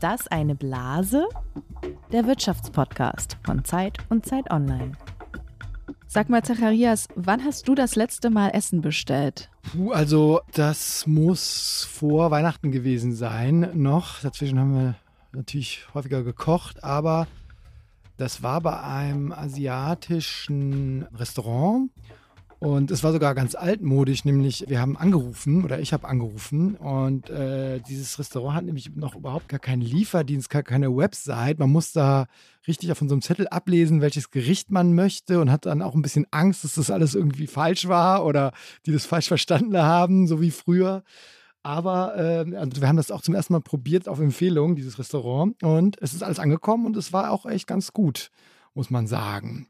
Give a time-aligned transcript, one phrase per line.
[0.00, 1.28] Ist das eine Blase?
[2.10, 4.92] Der Wirtschaftspodcast von Zeit und Zeit Online.
[6.06, 9.50] Sag mal, Zacharias, wann hast du das letzte Mal Essen bestellt?
[9.70, 14.22] Puh, also das muss vor Weihnachten gewesen sein noch.
[14.22, 14.94] Dazwischen haben wir
[15.32, 17.26] natürlich häufiger gekocht, aber
[18.16, 21.90] das war bei einem asiatischen Restaurant
[22.60, 27.30] und es war sogar ganz altmodisch, nämlich wir haben angerufen oder ich habe angerufen und
[27.30, 31.58] äh, dieses Restaurant hat nämlich noch überhaupt gar keinen Lieferdienst, gar keine Website.
[31.58, 32.26] Man muss da
[32.68, 36.26] richtig auf unserem Zettel ablesen, welches Gericht man möchte und hat dann auch ein bisschen
[36.32, 38.52] Angst, dass das alles irgendwie falsch war oder
[38.84, 41.02] die das falsch verstanden haben, so wie früher.
[41.62, 45.62] Aber äh, also wir haben das auch zum ersten Mal probiert auf Empfehlung, dieses Restaurant.
[45.62, 48.30] Und es ist alles angekommen und es war auch echt ganz gut,
[48.74, 49.66] muss man sagen.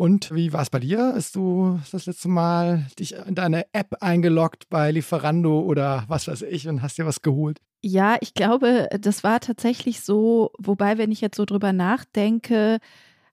[0.00, 1.12] Und wie war es bei dir?
[1.14, 6.40] Hast du das letzte Mal dich in deine App eingeloggt bei Lieferando oder was weiß
[6.40, 7.60] ich und hast dir was geholt?
[7.82, 12.78] Ja, ich glaube, das war tatsächlich so, wobei, wenn ich jetzt so drüber nachdenke,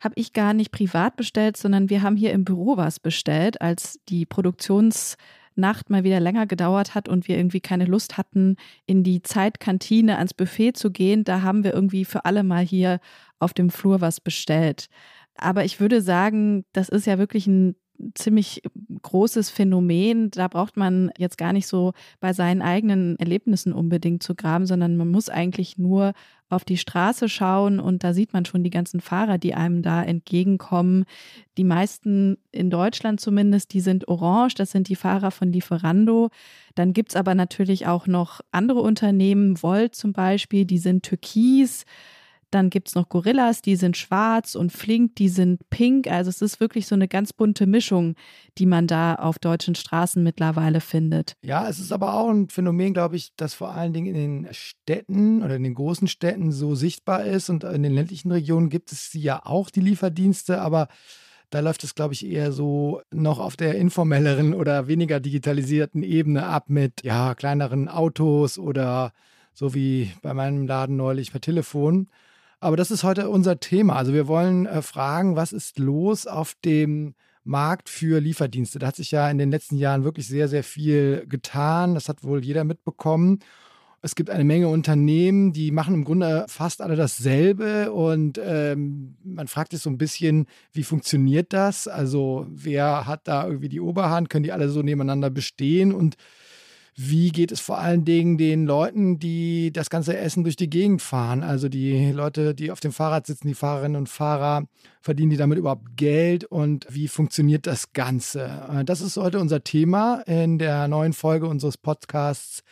[0.02, 4.02] habe ich gar nicht privat bestellt, sondern wir haben hier im Büro was bestellt, als
[4.10, 9.22] die Produktionsnacht mal wieder länger gedauert hat und wir irgendwie keine Lust hatten, in die
[9.22, 11.24] Zeitkantine ans Buffet zu gehen.
[11.24, 13.00] Da haben wir irgendwie für alle mal hier
[13.40, 14.90] auf dem Flur was bestellt.
[15.38, 17.76] Aber ich würde sagen, das ist ja wirklich ein
[18.14, 18.62] ziemlich
[19.02, 20.30] großes Phänomen.
[20.32, 24.98] Da braucht man jetzt gar nicht so bei seinen eigenen Erlebnissen unbedingt zu graben, sondern
[24.98, 26.14] man muss eigentlich nur
[26.50, 30.02] auf die Straße schauen und da sieht man schon die ganzen Fahrer, die einem da
[30.02, 31.04] entgegenkommen.
[31.58, 36.30] Die meisten in Deutschland zumindest, die sind orange, das sind die Fahrer von Lieferando.
[36.76, 41.86] Dann gibt es aber natürlich auch noch andere Unternehmen, Volt zum Beispiel, die sind türkis.
[42.52, 46.08] Dann gibt es noch Gorillas, die sind schwarz und Flink, die sind pink.
[46.08, 48.16] Also es ist wirklich so eine ganz bunte Mischung,
[48.58, 51.34] die man da auf deutschen Straßen mittlerweile findet.
[51.42, 54.54] Ja, es ist aber auch ein Phänomen, glaube ich, das vor allen Dingen in den
[54.54, 57.50] Städten oder in den großen Städten so sichtbar ist.
[57.50, 60.88] Und in den ländlichen Regionen gibt es ja auch, die Lieferdienste, aber
[61.50, 66.46] da läuft es, glaube ich, eher so noch auf der informelleren oder weniger digitalisierten Ebene
[66.46, 69.14] ab mit ja, kleineren Autos oder
[69.54, 72.10] so wie bei meinem Laden neulich per Telefon.
[72.60, 73.96] Aber das ist heute unser Thema.
[73.96, 77.14] Also wir wollen äh, fragen, was ist los auf dem
[77.44, 78.80] Markt für Lieferdienste?
[78.80, 81.94] Da hat sich ja in den letzten Jahren wirklich sehr, sehr viel getan.
[81.94, 83.40] Das hat wohl jeder mitbekommen.
[84.02, 89.48] Es gibt eine Menge Unternehmen, die machen im Grunde fast alle dasselbe und ähm, man
[89.48, 91.88] fragt sich so ein bisschen, wie funktioniert das?
[91.88, 94.30] Also wer hat da irgendwie die Oberhand?
[94.30, 95.94] Können die alle so nebeneinander bestehen?
[95.94, 96.16] Und
[97.00, 101.00] wie geht es vor allen Dingen den Leuten, die das ganze Essen durch die Gegend
[101.04, 101.44] fahren?
[101.44, 104.66] Also die Leute, die auf dem Fahrrad sitzen, die Fahrerinnen und Fahrer,
[105.00, 108.50] verdienen die damit überhaupt Geld und wie funktioniert das Ganze?
[108.72, 112.64] Äh, das ist heute unser Thema in der neuen Folge unseres Podcasts.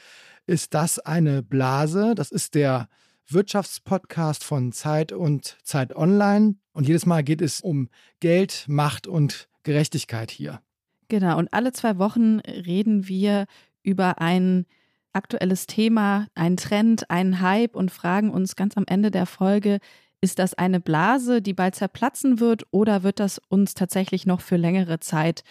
[0.47, 2.15] Ist das eine Blase?
[2.15, 2.89] Das ist der
[3.27, 6.55] Wirtschaftspodcast von Zeit und Zeit Online.
[6.73, 7.89] Und jedes Mal geht es um
[8.21, 10.61] Geld, Macht und Gerechtigkeit hier.
[11.09, 13.45] Genau, und alle zwei Wochen reden wir
[13.85, 14.65] über ein
[15.13, 19.79] aktuelles Thema, einen Trend, einen Hype und fragen uns ganz am Ende der Folge,
[20.21, 24.57] ist das eine Blase, die bald zerplatzen wird oder wird das uns tatsächlich noch für
[24.57, 25.43] längere Zeit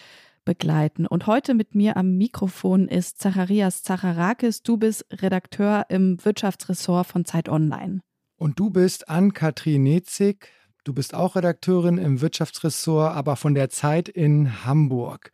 [0.44, 1.06] begleiten?
[1.06, 4.62] Und heute mit mir am Mikrofon ist Zacharias Zacharakis.
[4.62, 8.00] Du bist Redakteur im Wirtschaftsressort von Zeit Online.
[8.36, 10.48] Und du bist Ann-Kathrin Nezig.
[10.82, 15.30] Du bist auch Redakteurin im Wirtschaftsressort, aber von der Zeit in Hamburg.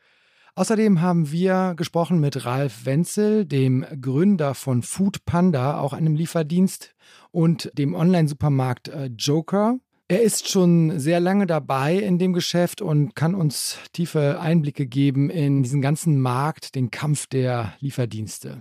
[0.54, 6.94] Außerdem haben wir gesprochen mit Ralf Wenzel, dem Gründer von Food Panda, auch einem Lieferdienst,
[7.32, 9.78] und dem Online-Supermarkt äh, Joker.
[10.08, 15.30] Er ist schon sehr lange dabei in dem Geschäft und kann uns tiefe Einblicke geben
[15.30, 18.60] in diesen ganzen Markt, den Kampf der Lieferdienste.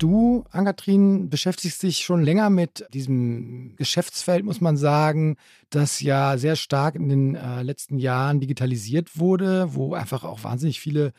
[0.00, 5.36] Du, Angatrin, beschäftigst dich schon länger mit diesem Geschäftsfeld, muss man sagen,
[5.68, 10.80] das ja sehr stark in den äh, letzten Jahren digitalisiert wurde, wo einfach auch wahnsinnig
[10.80, 11.12] viele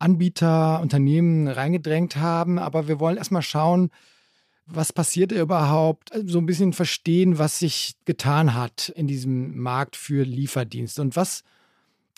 [0.00, 2.58] Anbieter, Unternehmen reingedrängt haben.
[2.58, 3.90] Aber wir wollen erstmal schauen,
[4.66, 9.94] was passiert überhaupt, also so ein bisschen verstehen, was sich getan hat in diesem Markt
[9.94, 11.44] für Lieferdienste und was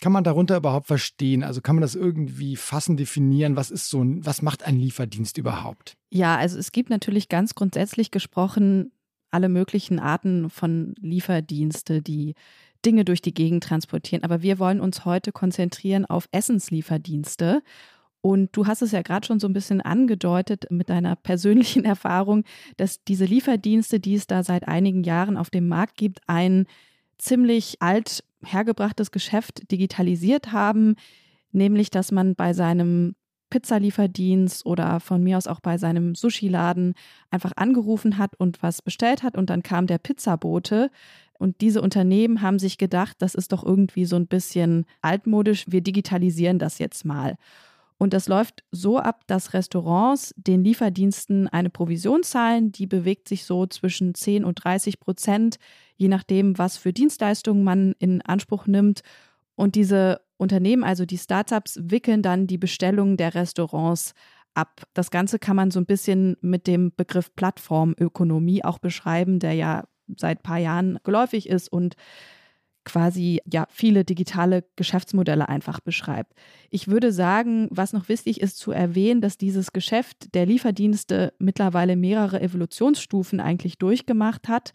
[0.01, 1.43] kann man darunter überhaupt verstehen?
[1.43, 3.55] Also kann man das irgendwie fassen, definieren?
[3.55, 5.95] Was ist so ein, was macht ein Lieferdienst überhaupt?
[6.09, 8.91] Ja, also es gibt natürlich ganz grundsätzlich gesprochen
[9.29, 12.35] alle möglichen Arten von Lieferdienste, die
[12.85, 14.23] Dinge durch die Gegend transportieren.
[14.23, 17.61] Aber wir wollen uns heute konzentrieren auf Essenslieferdienste.
[18.21, 22.43] Und du hast es ja gerade schon so ein bisschen angedeutet mit deiner persönlichen Erfahrung,
[22.77, 26.65] dass diese Lieferdienste, die es da seit einigen Jahren auf dem Markt gibt, ein
[27.21, 30.95] ziemlich alt hergebrachtes Geschäft digitalisiert haben,
[31.51, 33.15] nämlich dass man bei seinem
[33.51, 36.95] Pizzalieferdienst oder von mir aus auch bei seinem Sushi-Laden
[37.29, 40.89] einfach angerufen hat und was bestellt hat und dann kam der Pizzabote.
[41.37, 45.81] Und diese Unternehmen haben sich gedacht, das ist doch irgendwie so ein bisschen altmodisch, wir
[45.81, 47.35] digitalisieren das jetzt mal.
[48.01, 53.45] Und das läuft so ab, dass Restaurants den Lieferdiensten eine Provision zahlen, die bewegt sich
[53.45, 55.57] so zwischen 10 und 30 Prozent,
[55.97, 59.01] je nachdem, was für Dienstleistungen man in Anspruch nimmt.
[59.53, 64.15] Und diese Unternehmen, also die Startups, wickeln dann die Bestellungen der Restaurants
[64.55, 64.81] ab.
[64.95, 69.83] Das Ganze kann man so ein bisschen mit dem Begriff Plattformökonomie auch beschreiben, der ja
[70.17, 71.95] seit ein paar Jahren geläufig ist und
[72.83, 76.33] quasi ja viele digitale Geschäftsmodelle einfach beschreibt.
[76.69, 81.95] Ich würde sagen, was noch wichtig ist zu erwähnen, dass dieses Geschäft der Lieferdienste mittlerweile
[81.95, 84.73] mehrere Evolutionsstufen eigentlich durchgemacht hat.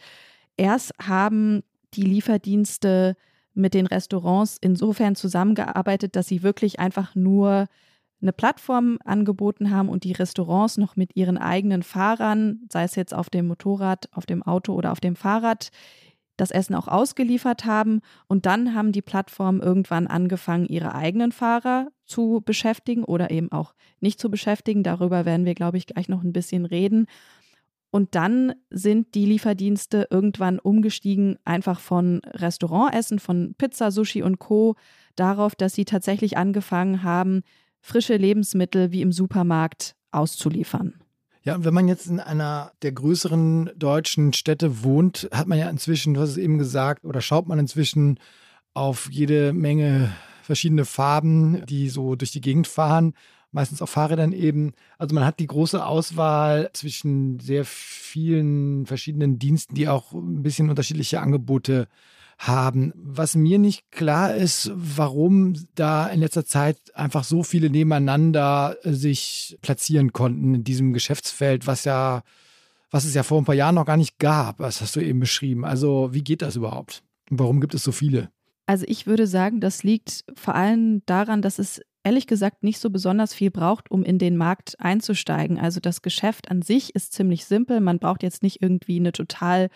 [0.56, 1.62] Erst haben
[1.94, 3.17] die Lieferdienste
[3.55, 7.67] mit den Restaurants insofern zusammengearbeitet, dass sie wirklich einfach nur
[8.23, 13.14] eine Plattform angeboten haben und die Restaurants noch mit ihren eigenen Fahrern, sei es jetzt
[13.14, 15.70] auf dem Motorrad, auf dem Auto oder auf dem Fahrrad,
[16.37, 18.00] das Essen auch ausgeliefert haben.
[18.27, 23.75] Und dann haben die Plattformen irgendwann angefangen, ihre eigenen Fahrer zu beschäftigen oder eben auch
[24.00, 24.83] nicht zu beschäftigen.
[24.83, 27.06] Darüber werden wir, glaube ich, gleich noch ein bisschen reden.
[27.91, 34.77] Und dann sind die Lieferdienste irgendwann umgestiegen, einfach von Restaurantessen, von Pizza, Sushi und Co.
[35.15, 37.43] darauf, dass sie tatsächlich angefangen haben,
[37.81, 40.94] frische Lebensmittel wie im Supermarkt auszuliefern.
[41.47, 46.15] Ja, wenn man jetzt in einer der größeren deutschen Städte wohnt, hat man ja inzwischen,
[46.15, 48.19] du hast es eben gesagt, oder schaut man inzwischen
[48.75, 50.13] auf jede Menge
[50.43, 53.15] verschiedene Farben, die so durch die Gegend fahren
[53.53, 54.75] meistens auf Fahrrädern eben.
[54.99, 60.69] Also man hat die große Auswahl zwischen sehr vielen verschiedenen Diensten, die auch ein bisschen
[60.69, 61.89] unterschiedliche Angebote
[62.38, 62.93] haben.
[62.97, 69.59] Was mir nicht klar ist, warum da in letzter Zeit einfach so viele nebeneinander sich
[69.62, 72.23] platzieren konnten in diesem Geschäftsfeld, was ja,
[72.91, 74.61] was es ja vor ein paar Jahren noch gar nicht gab.
[74.61, 75.65] Was hast du eben beschrieben?
[75.65, 77.03] Also wie geht das überhaupt?
[77.31, 78.31] Und warum gibt es so viele?
[78.67, 82.91] Also ich würde sagen, das liegt vor allem daran, dass es ehrlich gesagt nicht so
[82.91, 85.59] besonders viel braucht, um in den Markt einzusteigen.
[85.59, 87.81] Also das Geschäft an sich ist ziemlich simpel.
[87.81, 89.71] Man braucht jetzt nicht irgendwie eine total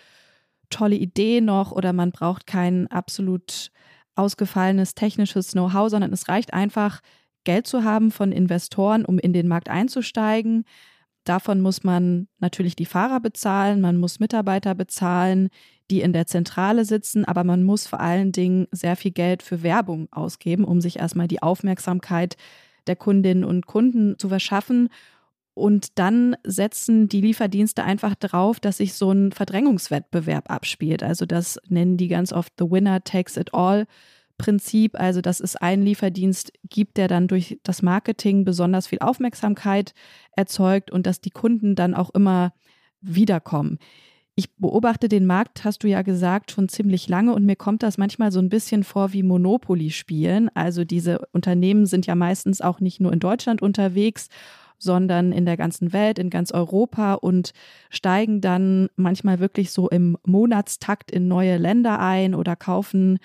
[0.70, 3.70] tolle Idee noch oder man braucht kein absolut
[4.14, 7.00] ausgefallenes technisches Know-how, sondern es reicht einfach,
[7.44, 10.64] Geld zu haben von Investoren, um in den Markt einzusteigen.
[11.24, 15.48] Davon muss man natürlich die Fahrer bezahlen, man muss Mitarbeiter bezahlen,
[15.90, 19.62] die in der Zentrale sitzen, aber man muss vor allen Dingen sehr viel Geld für
[19.62, 22.36] Werbung ausgeben, um sich erstmal die Aufmerksamkeit
[22.86, 24.88] der Kundinnen und Kunden zu verschaffen.
[25.54, 31.02] Und dann setzen die Lieferdienste einfach darauf, dass sich so ein Verdrängungswettbewerb abspielt.
[31.02, 33.86] Also das nennen die ganz oft The Winner Takes It All
[34.38, 34.98] Prinzip.
[34.98, 39.92] Also dass es einen Lieferdienst gibt, der dann durch das Marketing besonders viel Aufmerksamkeit
[40.32, 42.52] erzeugt und dass die Kunden dann auch immer
[43.00, 43.78] wiederkommen.
[44.36, 47.98] Ich beobachte den Markt, hast du ja gesagt, schon ziemlich lange und mir kommt das
[47.98, 50.48] manchmal so ein bisschen vor wie Monopoly-Spielen.
[50.54, 54.28] Also diese Unternehmen sind ja meistens auch nicht nur in Deutschland unterwegs,
[54.82, 57.52] sondern in der ganzen Welt, in ganz Europa und
[57.90, 63.18] steigen dann manchmal wirklich so im Monatstakt in neue Länder ein oder kaufen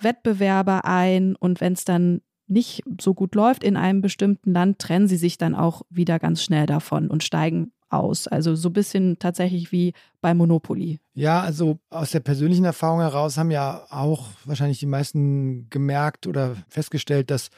[0.00, 1.34] Wettbewerber ein.
[1.36, 5.38] Und wenn es dann nicht so gut läuft in einem bestimmten Land, trennen sie sich
[5.38, 8.26] dann auch wieder ganz schnell davon und steigen aus.
[8.26, 10.98] Also so ein bisschen tatsächlich wie bei Monopoly.
[11.14, 16.56] Ja, also aus der persönlichen Erfahrung heraus haben ja auch wahrscheinlich die meisten gemerkt oder
[16.68, 17.50] festgestellt, dass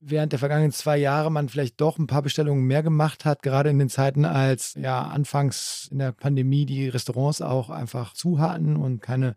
[0.00, 3.70] während der vergangenen zwei Jahre man vielleicht doch ein paar Bestellungen mehr gemacht hat, gerade
[3.70, 8.76] in den Zeiten, als ja anfangs in der Pandemie die Restaurants auch einfach zu hatten
[8.76, 9.36] und keine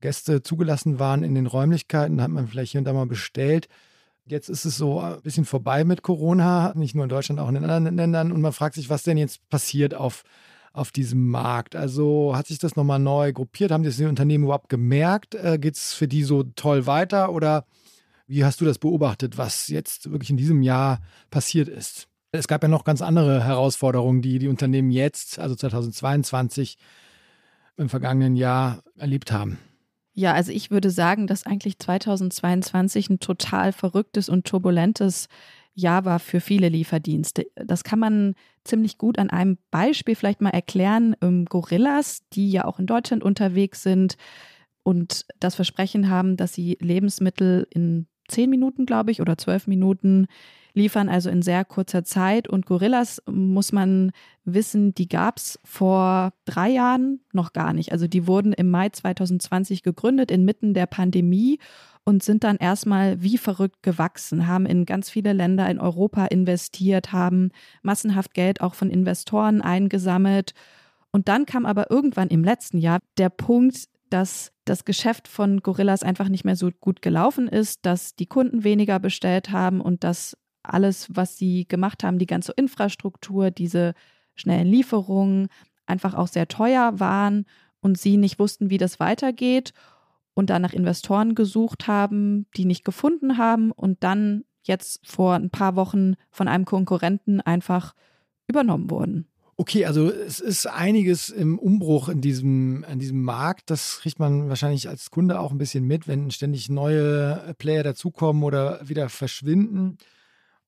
[0.00, 3.68] Gäste zugelassen waren in den Räumlichkeiten, hat man vielleicht hier und da mal bestellt.
[4.26, 7.54] Jetzt ist es so ein bisschen vorbei mit Corona, nicht nur in Deutschland, auch in
[7.54, 8.30] den anderen Ländern.
[8.30, 10.22] Und man fragt sich, was denn jetzt passiert auf,
[10.72, 11.74] auf diesem Markt.
[11.74, 13.70] Also hat sich das nochmal neu gruppiert?
[13.70, 15.34] Haben das die Unternehmen überhaupt gemerkt?
[15.34, 17.32] Äh, Geht es für die so toll weiter?
[17.32, 17.64] Oder
[18.28, 22.08] wie hast du das beobachtet, was jetzt wirklich in diesem Jahr passiert ist?
[22.30, 26.76] Es gab ja noch ganz andere Herausforderungen, die die Unternehmen jetzt, also 2022,
[27.78, 29.58] im vergangenen Jahr erlebt haben.
[30.12, 35.28] Ja, also ich würde sagen, dass eigentlich 2022 ein total verrücktes und turbulentes
[35.74, 37.46] Jahr war für viele Lieferdienste.
[37.54, 41.14] Das kann man ziemlich gut an einem Beispiel vielleicht mal erklären.
[41.22, 44.16] Ähm, Gorillas, die ja auch in Deutschland unterwegs sind
[44.82, 50.26] und das Versprechen haben, dass sie Lebensmittel in zehn Minuten, glaube ich, oder zwölf Minuten
[50.74, 52.48] liefern, also in sehr kurzer Zeit.
[52.48, 54.12] Und Gorillas, muss man
[54.44, 57.92] wissen, die gab es vor drei Jahren noch gar nicht.
[57.92, 61.58] Also die wurden im Mai 2020 gegründet, inmitten der Pandemie
[62.04, 67.12] und sind dann erstmal wie verrückt gewachsen, haben in ganz viele Länder in Europa investiert,
[67.12, 67.50] haben
[67.82, 70.54] massenhaft Geld auch von Investoren eingesammelt.
[71.10, 76.02] Und dann kam aber irgendwann im letzten Jahr der Punkt, dass das Geschäft von Gorillas
[76.02, 80.36] einfach nicht mehr so gut gelaufen ist, dass die Kunden weniger bestellt haben und dass
[80.62, 83.94] alles, was sie gemacht haben, die ganze Infrastruktur, diese
[84.34, 85.48] schnellen Lieferungen
[85.86, 87.46] einfach auch sehr teuer waren
[87.80, 89.72] und sie nicht wussten, wie das weitergeht
[90.34, 95.50] und dann nach Investoren gesucht haben, die nicht gefunden haben und dann jetzt vor ein
[95.50, 97.94] paar Wochen von einem Konkurrenten einfach
[98.46, 99.26] übernommen wurden.
[99.60, 103.70] Okay, also es ist einiges im Umbruch in diesem, in diesem Markt.
[103.70, 108.44] Das kriegt man wahrscheinlich als Kunde auch ein bisschen mit, wenn ständig neue Player dazukommen
[108.44, 109.98] oder wieder verschwinden.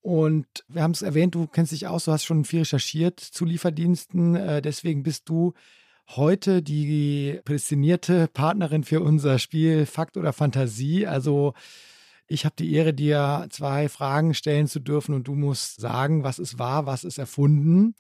[0.03, 3.45] Und wir haben es erwähnt, du kennst dich aus, du hast schon viel recherchiert zu
[3.45, 4.35] Lieferdiensten.
[4.35, 5.53] Äh, deswegen bist du
[6.09, 11.07] heute die prädestinierte Partnerin für unser Spiel Fakt oder Fantasie.
[11.07, 11.55] Also
[12.27, 16.41] ich habe die Ehre, dir zwei Fragen stellen zu dürfen und du musst sagen, was
[16.41, 17.95] ist wahr, was ist erfunden.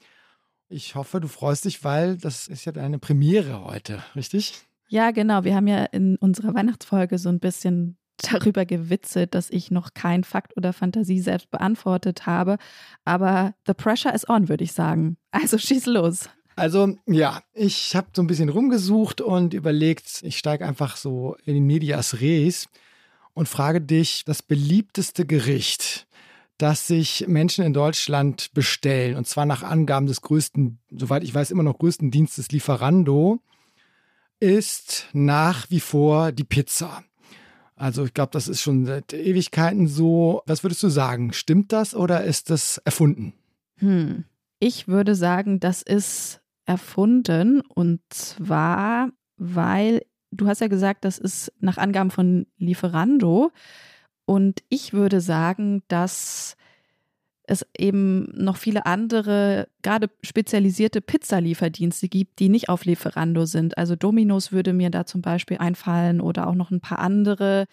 [0.72, 4.54] Ich hoffe, du freust dich, weil das ist ja deine Premiere heute, richtig?
[4.88, 5.42] Ja, genau.
[5.42, 10.22] Wir haben ja in unserer Weihnachtsfolge so ein bisschen darüber gewitzelt, dass ich noch kein
[10.22, 12.56] Fakt oder Fantasie selbst beantwortet habe.
[13.04, 15.16] Aber the pressure is on, würde ich sagen.
[15.32, 16.28] Also schieß los.
[16.54, 21.54] Also ja, ich habe so ein bisschen rumgesucht und überlegt, ich steige einfach so in
[21.54, 22.68] die Medias Res
[23.34, 26.06] und frage dich, das beliebteste Gericht,
[26.60, 31.50] das sich Menschen in Deutschland bestellen, und zwar nach Angaben des größten, soweit ich weiß,
[31.50, 33.40] immer noch größten Dienstes Lieferando,
[34.40, 37.02] ist nach wie vor die Pizza.
[37.76, 40.42] Also ich glaube, das ist schon seit Ewigkeiten so.
[40.46, 41.32] Was würdest du sagen?
[41.32, 43.32] Stimmt das oder ist das erfunden?
[43.76, 44.24] Hm.
[44.58, 51.52] Ich würde sagen, das ist erfunden und zwar, weil du hast ja gesagt, das ist
[51.58, 53.50] nach Angaben von Lieferando
[54.30, 56.56] und ich würde sagen, dass
[57.48, 63.76] es eben noch viele andere, gerade spezialisierte Pizzalieferdienste gibt, die nicht auf Lieferando sind.
[63.76, 67.66] Also Domino's würde mir da zum Beispiel einfallen oder auch noch ein paar andere,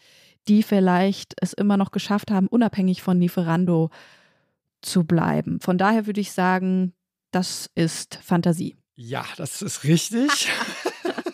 [0.48, 3.92] die vielleicht es immer noch geschafft haben, unabhängig von Lieferando
[4.82, 5.60] zu bleiben.
[5.60, 6.94] Von daher würde ich sagen,
[7.30, 8.78] das ist Fantasie.
[8.96, 10.50] Ja, das ist richtig.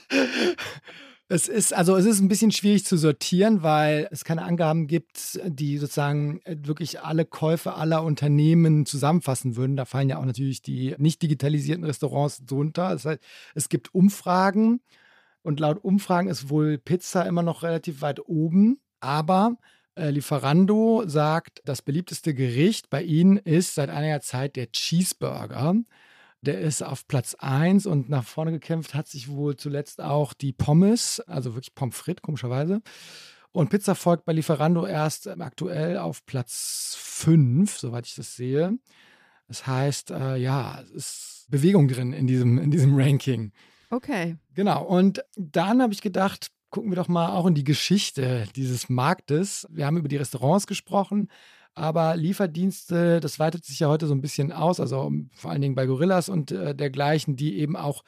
[1.33, 5.39] Es ist, also es ist ein bisschen schwierig zu sortieren, weil es keine Angaben gibt,
[5.43, 9.75] die sozusagen äh, wirklich alle Käufe aller Unternehmen zusammenfassen würden.
[9.75, 12.89] Da fallen ja auch natürlich die nicht digitalisierten Restaurants drunter.
[12.89, 13.19] Das heißt,
[13.55, 14.81] es gibt Umfragen
[15.41, 18.79] und laut Umfragen ist wohl Pizza immer noch relativ weit oben.
[18.99, 19.57] Aber
[19.95, 25.77] äh, Lieferando sagt, das beliebteste Gericht bei ihnen ist seit einiger Zeit der Cheeseburger.
[26.43, 30.51] Der ist auf Platz 1 und nach vorne gekämpft hat sich wohl zuletzt auch die
[30.51, 32.81] Pommes, also wirklich Pommes frites, komischerweise.
[33.53, 38.77] Und Pizza folgt bei Lieferando erst ähm, aktuell auf Platz 5, soweit ich das sehe.
[39.47, 43.53] Das heißt, äh, ja, es ist Bewegung drin in diesem, in diesem Ranking.
[43.89, 44.35] Okay.
[44.53, 44.83] Genau.
[44.83, 49.65] Und dann habe ich gedacht, gucken wir doch mal auch in die Geschichte dieses Marktes.
[49.69, 51.29] Wir haben über die Restaurants gesprochen,
[51.75, 55.75] aber Lieferdienste, das weitet sich ja heute so ein bisschen aus, also vor allen Dingen
[55.75, 58.03] bei Gorillas und äh, dergleichen, die eben auch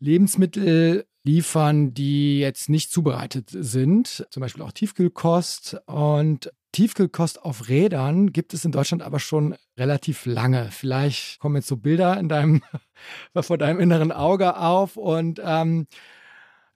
[0.00, 5.76] Lebensmittel liefern, die jetzt nicht zubereitet sind, zum Beispiel auch Tiefkühlkost.
[5.86, 10.68] Und Tiefkühlkost auf Rädern gibt es in Deutschland aber schon relativ lange.
[10.70, 12.62] Vielleicht kommen jetzt so Bilder in deinem,
[13.40, 15.86] vor deinem inneren Auge auf und ähm,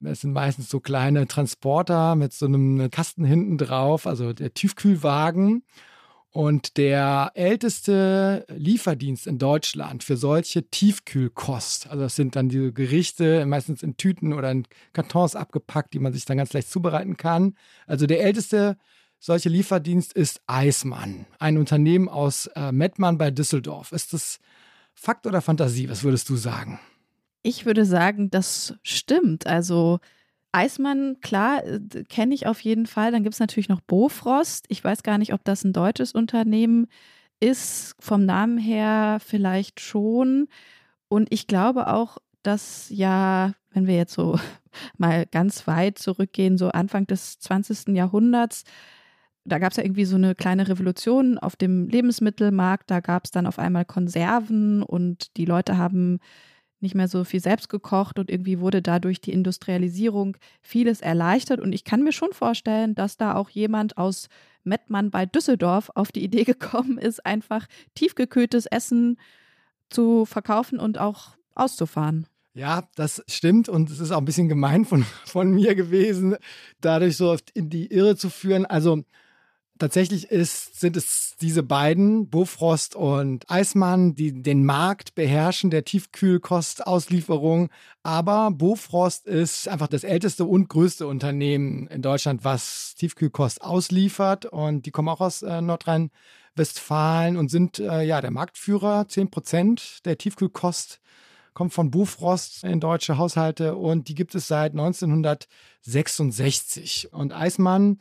[0.05, 5.63] es sind meistens so kleine Transporter mit so einem Kasten hinten drauf, also der Tiefkühlwagen.
[6.33, 13.45] Und der älteste Lieferdienst in Deutschland für solche Tiefkühlkost, also das sind dann diese Gerichte,
[13.45, 17.53] meistens in Tüten oder in Kartons abgepackt, die man sich dann ganz leicht zubereiten kann.
[17.85, 18.77] Also der älteste
[19.19, 23.91] solche Lieferdienst ist Eismann, ein Unternehmen aus äh, Mettmann bei Düsseldorf.
[23.91, 24.39] Ist das
[24.95, 25.87] Fakt oder Fantasie?
[25.87, 26.79] Was würdest du sagen?
[27.43, 29.47] Ich würde sagen, das stimmt.
[29.47, 29.99] Also
[30.53, 31.61] Eismann, klar,
[32.09, 33.11] kenne ich auf jeden Fall.
[33.11, 34.65] Dann gibt es natürlich noch Bofrost.
[34.69, 36.87] Ich weiß gar nicht, ob das ein deutsches Unternehmen
[37.39, 37.95] ist.
[37.99, 40.47] Vom Namen her vielleicht schon.
[41.09, 44.39] Und ich glaube auch, dass ja, wenn wir jetzt so
[44.97, 47.89] mal ganz weit zurückgehen, so Anfang des 20.
[47.95, 48.63] Jahrhunderts,
[49.45, 52.89] da gab es ja irgendwie so eine kleine Revolution auf dem Lebensmittelmarkt.
[52.89, 56.19] Da gab es dann auf einmal Konserven und die Leute haben
[56.83, 61.59] nicht mehr so viel selbst gekocht und irgendwie wurde dadurch die Industrialisierung vieles erleichtert.
[61.59, 64.29] Und ich kann mir schon vorstellen, dass da auch jemand aus
[64.63, 69.17] Mettmann bei Düsseldorf auf die Idee gekommen ist, einfach tiefgekühltes Essen
[69.89, 72.27] zu verkaufen und auch auszufahren.
[72.55, 76.35] Ja, das stimmt und es ist auch ein bisschen gemein von, von mir gewesen,
[76.81, 78.67] dadurch so in die Irre zu führen.
[78.67, 79.03] Also
[79.83, 87.69] tatsächlich ist, sind es diese beiden, Bofrost und Eismann, die den Markt beherrschen der Tiefkühlkostauslieferung.
[88.01, 94.45] Aber Bofrost ist einfach das älteste und größte Unternehmen in Deutschland, was Tiefkühlkost ausliefert.
[94.45, 99.09] Und die kommen auch aus äh, Nordrhein-Westfalen und sind äh, ja der Marktführer.
[99.09, 101.01] 10 Prozent der Tiefkühlkost
[101.53, 107.11] kommt von Bufrost in deutsche Haushalte und die gibt es seit 1966.
[107.11, 107.99] Und Eismann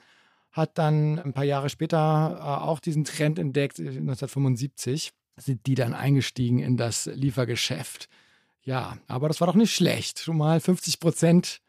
[0.52, 5.94] hat dann ein paar Jahre später äh, auch diesen Trend entdeckt, 1975 sind die dann
[5.94, 8.08] eingestiegen in das Liefergeschäft.
[8.62, 10.20] Ja, aber das war doch nicht schlecht.
[10.20, 11.60] Schon mal 50 Prozent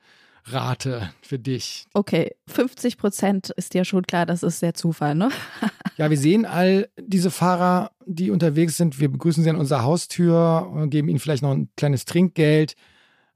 [0.46, 1.86] Rate für dich.
[1.94, 5.30] Okay, 50 Prozent ist ja schon klar, das ist der Zufall, ne?
[5.98, 9.00] ja, wir sehen all diese Fahrer, die unterwegs sind.
[9.00, 12.76] Wir begrüßen sie an unserer Haustür, geben ihnen vielleicht noch ein kleines Trinkgeld,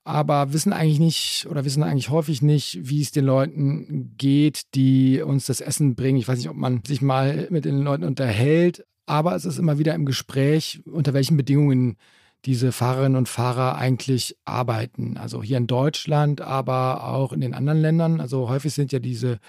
[0.08, 5.22] aber wissen eigentlich nicht oder wissen eigentlich häufig nicht, wie es den Leuten geht, die
[5.22, 6.18] uns das Essen bringen.
[6.18, 9.80] Ich weiß nicht, ob man sich mal mit den Leuten unterhält, aber es ist immer
[9.80, 11.98] wieder im Gespräch, unter welchen Bedingungen
[12.46, 15.18] diese Fahrerinnen und Fahrer eigentlich arbeiten.
[15.18, 18.22] Also hier in Deutschland, aber auch in den anderen Ländern.
[18.22, 19.40] Also häufig sind ja diese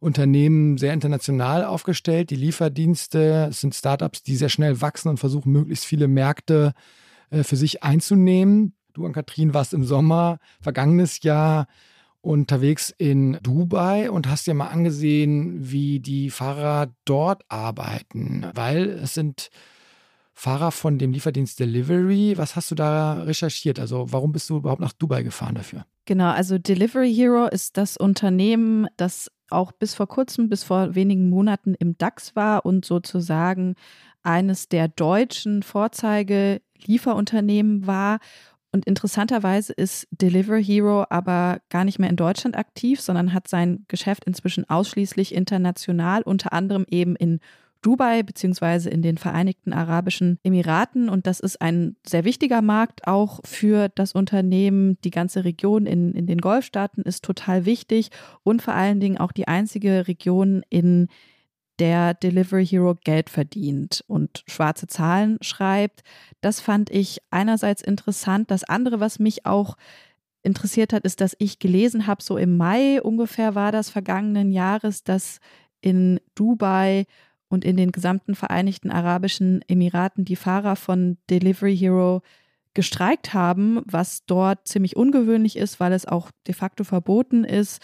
[0.00, 2.30] Unternehmen sehr international aufgestellt.
[2.30, 6.72] Die Lieferdienste sind Startups, die sehr schnell wachsen und versuchen, möglichst viele Märkte
[7.30, 8.72] äh, für sich einzunehmen.
[8.98, 11.68] Du und Kathrin warst im Sommer vergangenes Jahr
[12.20, 19.14] unterwegs in Dubai und hast dir mal angesehen, wie die Fahrer dort arbeiten, weil es
[19.14, 19.50] sind
[20.34, 22.36] Fahrer von dem Lieferdienst Delivery.
[22.36, 23.78] Was hast du da recherchiert?
[23.78, 25.86] Also warum bist du überhaupt nach Dubai gefahren dafür?
[26.04, 31.30] Genau, also Delivery Hero ist das Unternehmen, das auch bis vor kurzem, bis vor wenigen
[31.30, 33.76] Monaten im DAX war und sozusagen
[34.24, 38.18] eines der deutschen Vorzeige-Lieferunternehmen war.
[38.78, 43.84] Und interessanterweise ist Delivery Hero aber gar nicht mehr in Deutschland aktiv, sondern hat sein
[43.88, 47.40] Geschäft inzwischen ausschließlich international, unter anderem eben in
[47.82, 51.08] Dubai beziehungsweise in den Vereinigten Arabischen Emiraten.
[51.08, 54.96] Und das ist ein sehr wichtiger Markt auch für das Unternehmen.
[55.02, 58.10] Die ganze Region in, in den Golfstaaten ist total wichtig
[58.44, 61.08] und vor allen Dingen auch die einzige Region, in
[61.78, 66.02] der Delivery Hero Geld verdient und schwarze Zahlen schreibt.
[66.40, 68.50] Das fand ich einerseits interessant.
[68.50, 69.76] Das andere, was mich auch
[70.42, 75.04] interessiert hat, ist, dass ich gelesen habe, so im Mai ungefähr war das vergangenen Jahres,
[75.04, 75.40] dass
[75.80, 77.06] in Dubai
[77.48, 82.22] und in den gesamten Vereinigten Arabischen Emiraten die Fahrer von Delivery Hero
[82.74, 87.80] gestreikt haben, was dort ziemlich ungewöhnlich ist, weil es auch de facto verboten ist.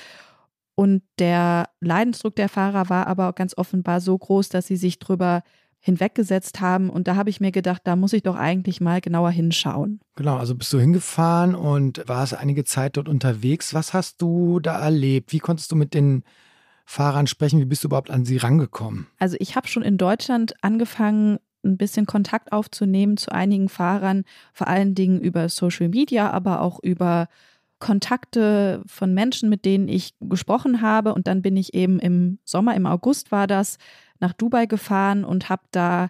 [0.75, 5.43] Und der Leidensdruck der Fahrer war aber ganz offenbar so groß, dass sie sich drüber
[5.79, 6.89] hinweggesetzt haben.
[6.89, 10.01] Und da habe ich mir gedacht, da muss ich doch eigentlich mal genauer hinschauen.
[10.17, 13.75] Genau, also bist du hingefahren und warst einige Zeit dort unterwegs.
[13.75, 15.33] Was hast du da erlebt?
[15.33, 16.25] Wie konntest du mit den
[16.87, 17.61] Fahrern sprechen?
[17.61, 19.09] Wie bist du überhaupt an sie rangekommen?
[19.19, 24.69] Also ich habe schon in Deutschland angefangen, ein bisschen Kontakt aufzunehmen zu einigen Fahrern, vor
[24.69, 27.29] allen Dingen über Social Media, aber auch über
[27.85, 31.13] Kontakte von Menschen, mit denen ich gesprochen habe.
[31.13, 33.77] Und dann bin ich eben im Sommer, im August war das,
[34.21, 36.09] nach Dubai gefahren und habe da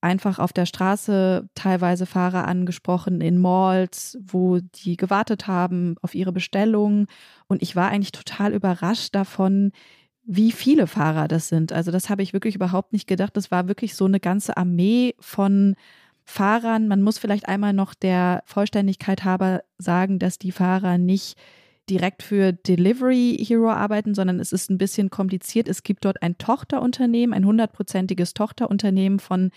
[0.00, 6.30] einfach auf der Straße teilweise Fahrer angesprochen in Malls, wo die gewartet haben auf ihre
[6.30, 7.08] Bestellung.
[7.48, 9.72] Und ich war eigentlich total überrascht davon,
[10.22, 11.72] wie viele Fahrer das sind.
[11.72, 13.36] Also das habe ich wirklich überhaupt nicht gedacht.
[13.36, 15.74] Das war wirklich so eine ganze Armee von
[16.26, 16.88] Fahrern.
[16.88, 21.38] Man muss vielleicht einmal noch der Vollständigkeit halber sagen, dass die Fahrer nicht
[21.88, 25.68] direkt für Delivery Hero arbeiten, sondern es ist ein bisschen kompliziert.
[25.68, 29.52] Es gibt dort ein Tochterunternehmen, ein hundertprozentiges Tochterunternehmen von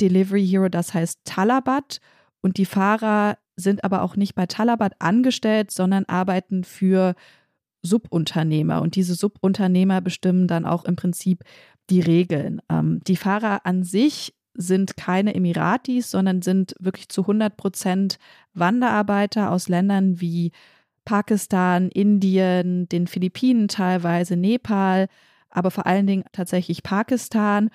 [0.00, 2.00] Delivery Hero, das heißt Talabat.
[2.40, 7.14] Und die Fahrer sind aber auch nicht bei Talabat angestellt, sondern arbeiten für
[7.82, 11.44] Subunternehmer und diese Subunternehmer bestimmen dann auch im Prinzip
[11.90, 12.60] die Regeln.
[12.68, 18.18] Ähm, die Fahrer an sich sind keine Emiratis, sondern sind wirklich zu 100 Prozent
[18.54, 20.50] Wanderarbeiter aus Ländern wie
[21.04, 25.08] Pakistan, Indien, den Philippinen teilweise, Nepal,
[25.48, 27.70] aber vor allen Dingen tatsächlich Pakistan.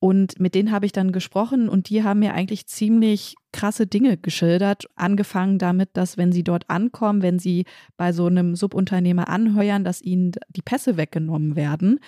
[0.00, 4.16] Und mit denen habe ich dann gesprochen und die haben mir eigentlich ziemlich krasse Dinge
[4.16, 4.84] geschildert.
[4.94, 7.64] Angefangen damit, dass wenn sie dort ankommen, wenn sie
[7.96, 11.98] bei so einem Subunternehmer anheuern, dass ihnen die Pässe weggenommen werden.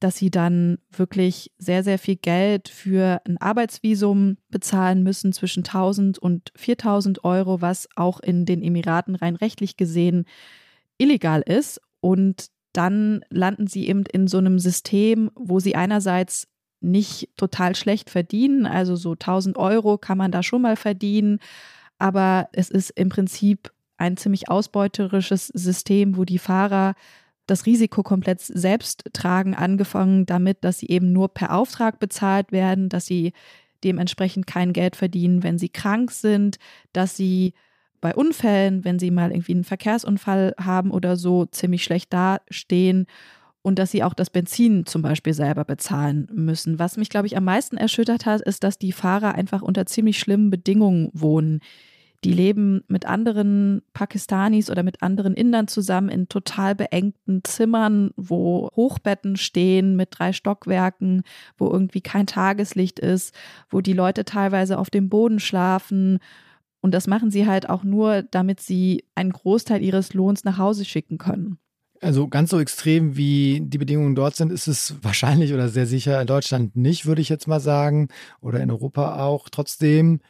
[0.00, 6.18] Dass sie dann wirklich sehr, sehr viel Geld für ein Arbeitsvisum bezahlen müssen zwischen 1000
[6.18, 10.24] und 4000 Euro, was auch in den Emiraten rein rechtlich gesehen
[10.98, 11.80] illegal ist.
[12.00, 16.48] Und dann landen sie eben in so einem System, wo sie einerseits
[16.80, 21.38] nicht total schlecht verdienen, also so 1000 Euro kann man da schon mal verdienen,
[21.98, 26.94] aber es ist im Prinzip ein ziemlich ausbeuterisches System, wo die Fahrer
[27.50, 32.88] das Risiko komplett selbst tragen, angefangen damit, dass sie eben nur per Auftrag bezahlt werden,
[32.88, 33.32] dass sie
[33.82, 36.58] dementsprechend kein Geld verdienen, wenn sie krank sind,
[36.92, 37.54] dass sie
[38.00, 43.06] bei Unfällen, wenn sie mal irgendwie einen Verkehrsunfall haben oder so, ziemlich schlecht dastehen
[43.62, 46.78] und dass sie auch das Benzin zum Beispiel selber bezahlen müssen.
[46.78, 50.18] Was mich, glaube ich, am meisten erschüttert hat, ist, dass die Fahrer einfach unter ziemlich
[50.18, 51.60] schlimmen Bedingungen wohnen.
[52.24, 58.70] Die leben mit anderen Pakistanis oder mit anderen Indern zusammen in total beengten Zimmern, wo
[58.76, 61.22] Hochbetten stehen mit drei Stockwerken,
[61.56, 63.34] wo irgendwie kein Tageslicht ist,
[63.70, 66.18] wo die Leute teilweise auf dem Boden schlafen.
[66.82, 70.84] Und das machen sie halt auch nur, damit sie einen Großteil ihres Lohns nach Hause
[70.84, 71.58] schicken können.
[72.02, 76.20] Also ganz so extrem wie die Bedingungen dort sind, ist es wahrscheinlich oder sehr sicher
[76.20, 78.08] in Deutschland nicht, würde ich jetzt mal sagen,
[78.40, 79.48] oder in Europa auch.
[79.50, 80.20] Trotzdem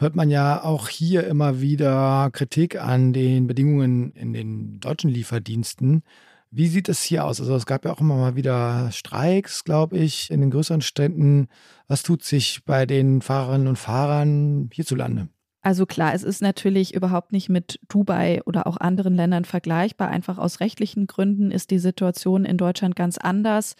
[0.00, 6.02] hört man ja auch hier immer wieder Kritik an den Bedingungen in den deutschen Lieferdiensten.
[6.50, 7.38] Wie sieht es hier aus?
[7.40, 11.48] Also es gab ja auch immer mal wieder Streiks, glaube ich, in den größeren Städten.
[11.86, 15.28] Was tut sich bei den Fahrerinnen und Fahrern hierzulande?
[15.62, 20.08] Also klar, es ist natürlich überhaupt nicht mit Dubai oder auch anderen Ländern vergleichbar.
[20.08, 23.76] Einfach aus rechtlichen Gründen ist die Situation in Deutschland ganz anders.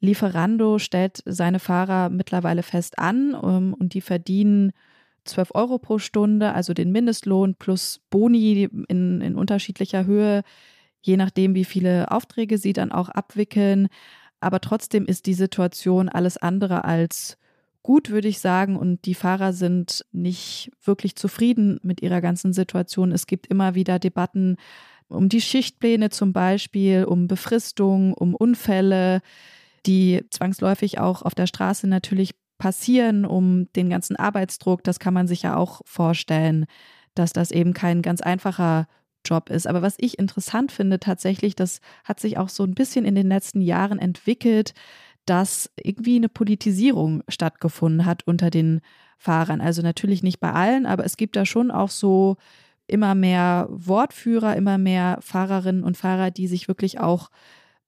[0.00, 4.72] Lieferando stellt seine Fahrer mittlerweile fest an um, und die verdienen
[5.24, 10.42] 12 Euro pro Stunde, also den Mindestlohn plus Boni in, in unterschiedlicher Höhe,
[11.00, 13.88] je nachdem, wie viele Aufträge sie dann auch abwickeln.
[14.40, 17.38] Aber trotzdem ist die Situation alles andere als
[17.82, 18.76] gut, würde ich sagen.
[18.76, 23.12] Und die Fahrer sind nicht wirklich zufrieden mit ihrer ganzen Situation.
[23.12, 24.56] Es gibt immer wieder Debatten
[25.08, 29.20] um die Schichtpläne zum Beispiel, um Befristung, um Unfälle,
[29.84, 34.84] die zwangsläufig auch auf der Straße natürlich passieren, um den ganzen Arbeitsdruck.
[34.84, 36.66] Das kann man sich ja auch vorstellen,
[37.16, 38.86] dass das eben kein ganz einfacher
[39.24, 39.66] Job ist.
[39.66, 43.26] Aber was ich interessant finde tatsächlich, das hat sich auch so ein bisschen in den
[43.26, 44.74] letzten Jahren entwickelt,
[45.26, 48.80] dass irgendwie eine Politisierung stattgefunden hat unter den
[49.18, 49.60] Fahrern.
[49.60, 52.36] Also natürlich nicht bei allen, aber es gibt da schon auch so
[52.86, 57.28] immer mehr Wortführer, immer mehr Fahrerinnen und Fahrer, die sich wirklich auch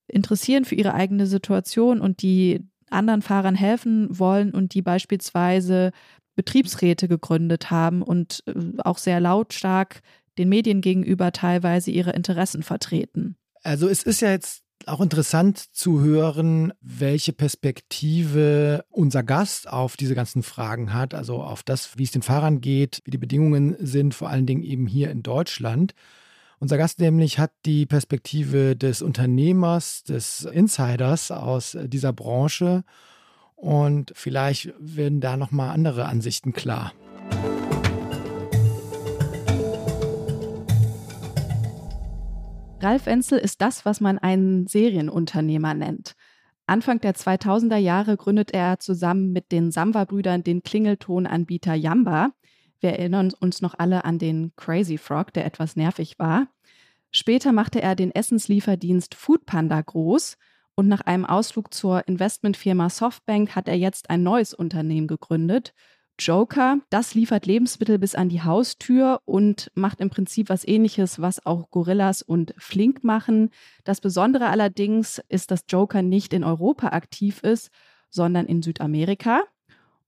[0.09, 5.93] interessieren für ihre eigene Situation und die anderen Fahrern helfen wollen und die beispielsweise
[6.37, 10.01] Betriebsräte gegründet haben und äh, auch sehr lautstark
[10.39, 13.37] den Medien gegenüber teilweise ihre Interessen vertreten.
[13.63, 20.15] Also es ist ja jetzt auch interessant zu hören, welche Perspektive unser Gast auf diese
[20.15, 24.15] ganzen Fragen hat, also auf das, wie es den Fahrern geht, wie die Bedingungen sind,
[24.15, 25.95] vor allen Dingen eben hier in Deutschland.
[26.61, 32.85] Unser Gast nämlich hat die Perspektive des Unternehmers, des Insiders aus dieser Branche
[33.57, 36.93] und vielleicht werden da noch mal andere Ansichten klar.
[42.81, 46.15] Ralf Wenzel ist das, was man einen Serienunternehmer nennt.
[46.67, 52.33] Anfang der 2000er Jahre gründet er zusammen mit den Samba-Brüdern den Klingeltonanbieter Yamba.
[52.85, 56.49] Wir erinnern uns noch alle an den Crazy Frog, der etwas nervig war.
[57.11, 60.37] Später machte er den Essenslieferdienst Foodpanda groß
[60.75, 65.73] und nach einem Ausflug zur Investmentfirma Softbank hat er jetzt ein neues Unternehmen gegründet.
[66.19, 71.47] Joker, das liefert Lebensmittel bis an die Haustür und macht im Prinzip was ähnliches, was
[71.47, 73.49] auch Gorillas und Flink machen.
[73.85, 77.71] Das Besondere allerdings ist, dass Joker nicht in Europa aktiv ist,
[78.11, 79.45] sondern in Südamerika.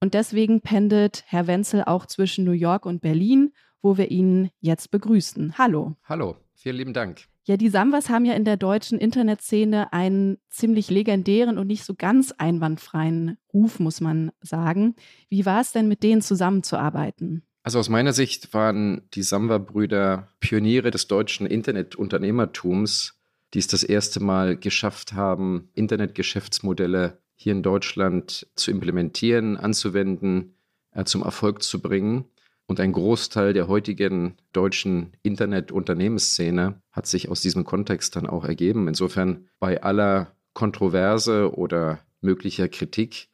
[0.06, 4.92] Und deswegen pendelt Herr Wenzel auch zwischen New York und Berlin, wo wir ihn jetzt
[4.92, 5.58] begrüßen.
[5.58, 5.96] Hallo.
[6.04, 7.24] Hallo, vielen lieben Dank.
[7.42, 11.96] Ja, die Sambas haben ja in der deutschen Internetszene einen ziemlich legendären und nicht so
[11.96, 14.94] ganz einwandfreien Ruf, muss man sagen.
[15.28, 17.42] Wie war es denn, mit denen zusammenzuarbeiten?
[17.64, 23.20] Also aus meiner Sicht waren die Samba-Brüder Pioniere des deutschen Internetunternehmertums,
[23.54, 30.56] die es das erste Mal geschafft haben, Internetgeschäftsmodelle hier in Deutschland zu implementieren, anzuwenden,
[30.92, 32.24] äh, zum Erfolg zu bringen.
[32.66, 38.88] Und ein Großteil der heutigen deutschen Internet-Unternehmensszene hat sich aus diesem Kontext dann auch ergeben.
[38.88, 43.28] Insofern bei aller Kontroverse oder möglicher Kritik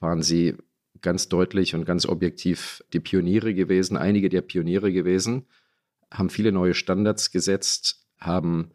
[0.00, 0.56] waren sie
[1.02, 5.46] ganz deutlich und ganz objektiv die Pioniere gewesen, einige der Pioniere gewesen,
[6.10, 8.70] haben viele neue Standards gesetzt, haben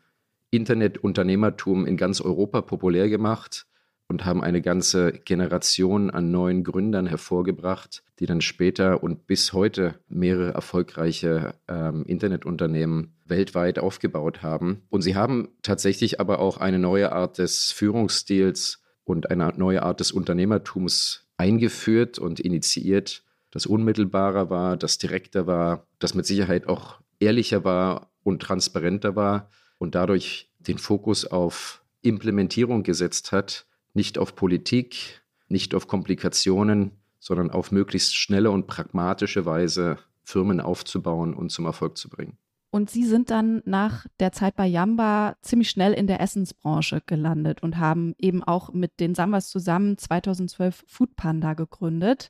[0.51, 3.65] Internetunternehmertum in ganz Europa populär gemacht,
[4.07, 9.95] und haben eine ganze Generation an neuen Gründern hervorgebracht, die dann später und bis heute
[10.07, 14.83] mehrere erfolgreiche ähm, Internetunternehmen weltweit aufgebaut haben.
[14.89, 19.99] Und sie haben tatsächlich aber auch eine neue Art des Führungsstils und eine neue Art
[19.99, 26.99] des Unternehmertums eingeführt und initiiert, das unmittelbarer war, das direkter war, das mit Sicherheit auch
[27.19, 33.66] ehrlicher war und transparenter war und dadurch den Fokus auf Implementierung gesetzt hat,
[33.97, 41.33] nicht auf Politik, nicht auf Komplikationen, sondern auf möglichst schnelle und pragmatische Weise Firmen aufzubauen
[41.33, 42.37] und zum Erfolg zu bringen.
[42.69, 47.63] Und Sie sind dann nach der Zeit bei Yamba ziemlich schnell in der Essensbranche gelandet
[47.63, 52.29] und haben eben auch mit den Sambas zusammen 2012 Foodpanda gegründet.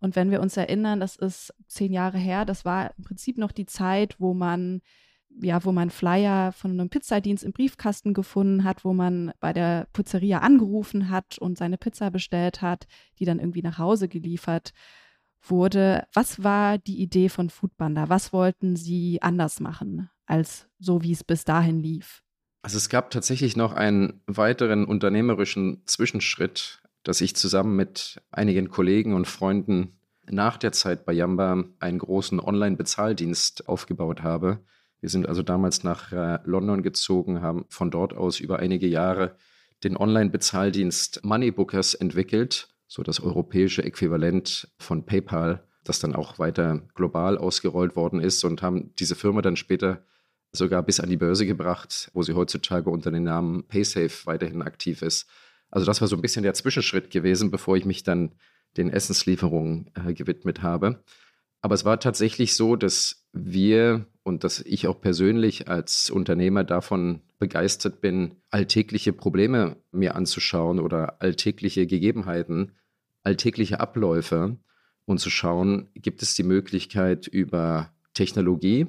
[0.00, 3.52] Und wenn wir uns erinnern, das ist zehn Jahre her, das war im Prinzip noch
[3.52, 4.80] die Zeit, wo man
[5.40, 9.86] ja, wo man Flyer von einem Pizzadienst im Briefkasten gefunden hat, wo man bei der
[9.92, 12.86] Pizzeria angerufen hat und seine Pizza bestellt hat,
[13.18, 14.72] die dann irgendwie nach Hause geliefert
[15.42, 16.06] wurde.
[16.12, 18.08] Was war die Idee von Foodbanda?
[18.08, 22.22] Was wollten Sie anders machen als so, wie es bis dahin lief?
[22.62, 29.14] Also es gab tatsächlich noch einen weiteren unternehmerischen Zwischenschritt, dass ich zusammen mit einigen Kollegen
[29.14, 29.98] und Freunden
[30.30, 34.60] nach der Zeit bei Yamba einen großen Online-Bezahldienst aufgebaut habe,
[35.02, 39.36] wir sind also damals nach äh, London gezogen, haben von dort aus über einige Jahre
[39.82, 47.36] den Online-Bezahldienst Moneybookers entwickelt, so das europäische Äquivalent von PayPal, das dann auch weiter global
[47.36, 50.04] ausgerollt worden ist und haben diese Firma dann später
[50.52, 55.02] sogar bis an die Börse gebracht, wo sie heutzutage unter dem Namen PaySafe weiterhin aktiv
[55.02, 55.28] ist.
[55.68, 58.36] Also das war so ein bisschen der Zwischenschritt gewesen, bevor ich mich dann
[58.76, 61.02] den Essenslieferungen äh, gewidmet habe.
[61.60, 67.22] Aber es war tatsächlich so, dass wir und dass ich auch persönlich als Unternehmer davon
[67.38, 72.72] begeistert bin, alltägliche Probleme mir anzuschauen oder alltägliche Gegebenheiten,
[73.24, 74.56] alltägliche Abläufe
[75.06, 78.86] und zu schauen, gibt es die Möglichkeit über Technologie,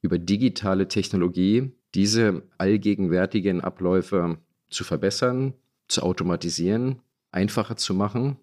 [0.00, 4.38] über digitale Technologie, diese allgegenwärtigen Abläufe
[4.70, 5.54] zu verbessern,
[5.88, 8.36] zu automatisieren, einfacher zu machen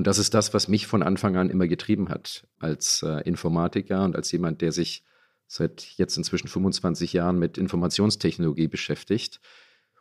[0.00, 4.02] und das ist das, was mich von Anfang an immer getrieben hat, als äh, Informatiker
[4.02, 5.04] und als jemand, der sich
[5.46, 9.42] seit jetzt inzwischen 25 Jahren mit Informationstechnologie beschäftigt.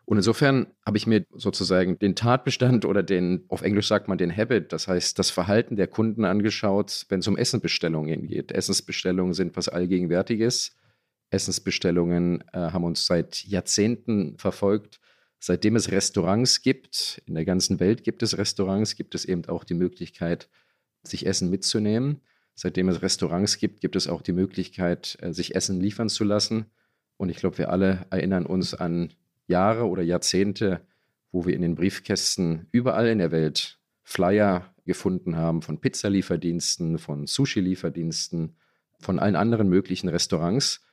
[0.06, 4.34] Und insofern habe ich mir sozusagen den Tatbestand oder den, auf Englisch sagt man den
[4.34, 8.54] Habit, das heißt das Verhalten der Kunden angeschaut, wenn es um Essenbestellungen geht.
[8.54, 10.78] Essensbestellungen sind was Allgegenwärtiges.
[11.30, 15.02] Essensbestellungen äh, haben uns seit Jahrzehnten verfolgt.
[15.40, 19.64] Seitdem es Restaurants gibt, in der ganzen Welt gibt es Restaurants, gibt es eben auch
[19.64, 20.50] die Möglichkeit,
[21.04, 22.20] sich Essen mitzunehmen.
[22.56, 26.66] Seitdem es Restaurants gibt, gibt es auch die Möglichkeit, äh, sich Essen liefern zu lassen.
[27.16, 29.14] Und ich glaube, wir alle erinnern uns an
[29.48, 30.82] Jahre oder Jahrzehnte,
[31.32, 37.28] wo wir in den Briefkästen überall in der Welt Flyer gefunden haben von Pizzalieferdiensten, von
[37.28, 38.56] Sushi-Lieferdiensten,
[39.00, 40.84] von allen anderen möglichen Restaurants.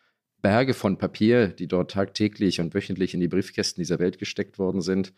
[0.42, 4.80] Berge von Papier, die dort tagtäglich und wöchentlich in die Briefkästen dieser Welt gesteckt worden
[4.80, 5.12] sind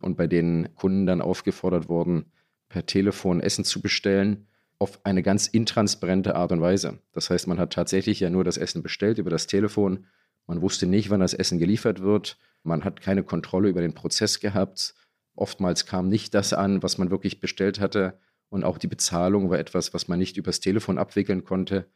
[0.00, 2.32] und bei denen Kunden dann aufgefordert wurden,
[2.68, 4.46] per Telefon Essen zu bestellen,
[4.78, 6.98] auf eine ganz intransparente Art und Weise.
[7.12, 10.06] Das heißt, man hat tatsächlich ja nur das Essen bestellt über das Telefon.
[10.46, 12.36] Man wusste nicht, wann das Essen geliefert wird.
[12.62, 14.94] Man hat keine Kontrolle über den Prozess gehabt.
[15.34, 18.18] Oftmals kam nicht das an, was man wirklich bestellt hatte.
[18.48, 21.86] Und auch die Bezahlung war etwas, was man nicht übers Telefon abwickeln konnte,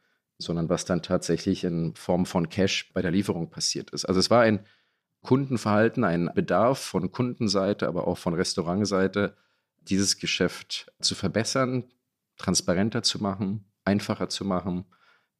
[0.41, 4.05] sondern was dann tatsächlich in Form von Cash bei der Lieferung passiert ist.
[4.05, 4.65] Also es war ein
[5.21, 9.35] Kundenverhalten, ein Bedarf von Kundenseite, aber auch von Restaurantseite,
[9.81, 11.85] dieses Geschäft zu verbessern,
[12.37, 14.85] transparenter zu machen, einfacher zu machen,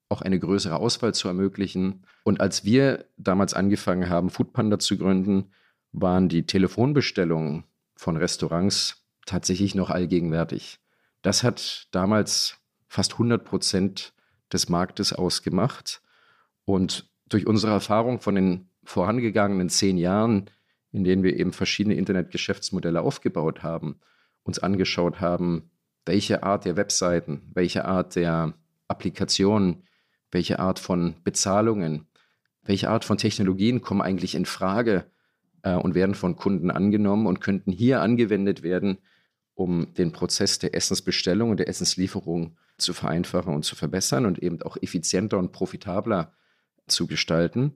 [0.09, 2.05] auch eine größere Auswahl zu ermöglichen.
[2.23, 5.51] Und als wir damals angefangen haben, Foodpanda zu gründen,
[5.91, 10.79] waren die Telefonbestellungen von Restaurants tatsächlich noch allgegenwärtig.
[11.21, 14.13] Das hat damals fast 100 Prozent
[14.51, 16.01] des Marktes ausgemacht.
[16.65, 20.49] Und durch unsere Erfahrung von den vorangegangenen zehn Jahren,
[20.91, 23.99] in denen wir eben verschiedene Internetgeschäftsmodelle aufgebaut haben,
[24.43, 25.71] uns angeschaut haben,
[26.05, 28.53] welche Art der Webseiten, welche Art der
[28.87, 29.83] Applikationen,
[30.31, 32.07] welche Art von Bezahlungen,
[32.63, 35.05] welche Art von Technologien kommen eigentlich in Frage
[35.63, 38.97] äh, und werden von Kunden angenommen und könnten hier angewendet werden,
[39.61, 44.61] um den Prozess der Essensbestellung und der Essenslieferung zu vereinfachen und zu verbessern und eben
[44.63, 46.33] auch effizienter und profitabler
[46.87, 47.75] zu gestalten.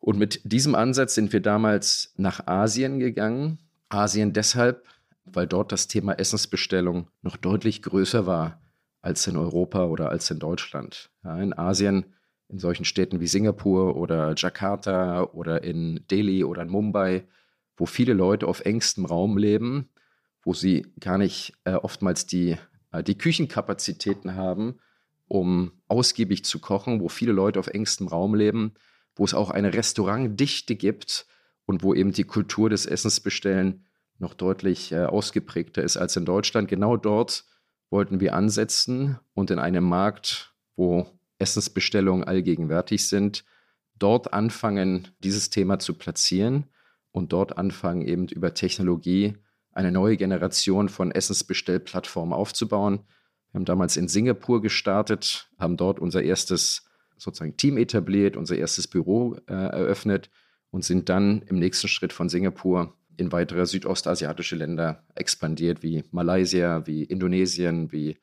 [0.00, 3.58] Und mit diesem Ansatz sind wir damals nach Asien gegangen.
[3.88, 4.86] Asien deshalb,
[5.24, 8.60] weil dort das Thema Essensbestellung noch deutlich größer war
[9.00, 11.10] als in Europa oder als in Deutschland.
[11.22, 12.06] Ja, in Asien,
[12.48, 17.24] in solchen Städten wie Singapur oder Jakarta oder in Delhi oder in Mumbai,
[17.76, 19.88] wo viele Leute auf engstem Raum leben,
[20.44, 22.56] wo sie gar nicht äh, oftmals die,
[22.92, 24.78] äh, die Küchenkapazitäten haben,
[25.26, 28.74] um ausgiebig zu kochen, wo viele Leute auf engstem Raum leben,
[29.16, 31.26] wo es auch eine Restaurantdichte gibt
[31.66, 33.84] und wo eben die Kultur des Essensbestellen
[34.18, 36.68] noch deutlich äh, ausgeprägter ist als in Deutschland.
[36.68, 37.44] Genau dort
[37.90, 41.06] wollten wir ansetzen und in einem Markt, wo
[41.38, 43.44] Essensbestellungen allgegenwärtig sind,
[43.98, 46.64] dort anfangen, dieses Thema zu platzieren
[47.12, 49.34] und dort anfangen, eben über Technologie
[49.74, 53.00] eine neue Generation von Essensbestellplattformen aufzubauen.
[53.50, 58.88] Wir haben damals in Singapur gestartet, haben dort unser erstes sozusagen Team etabliert, unser erstes
[58.88, 60.30] Büro äh, eröffnet
[60.70, 66.86] und sind dann im nächsten Schritt von Singapur in weitere südostasiatische Länder expandiert, wie Malaysia,
[66.86, 68.18] wie Indonesien, wie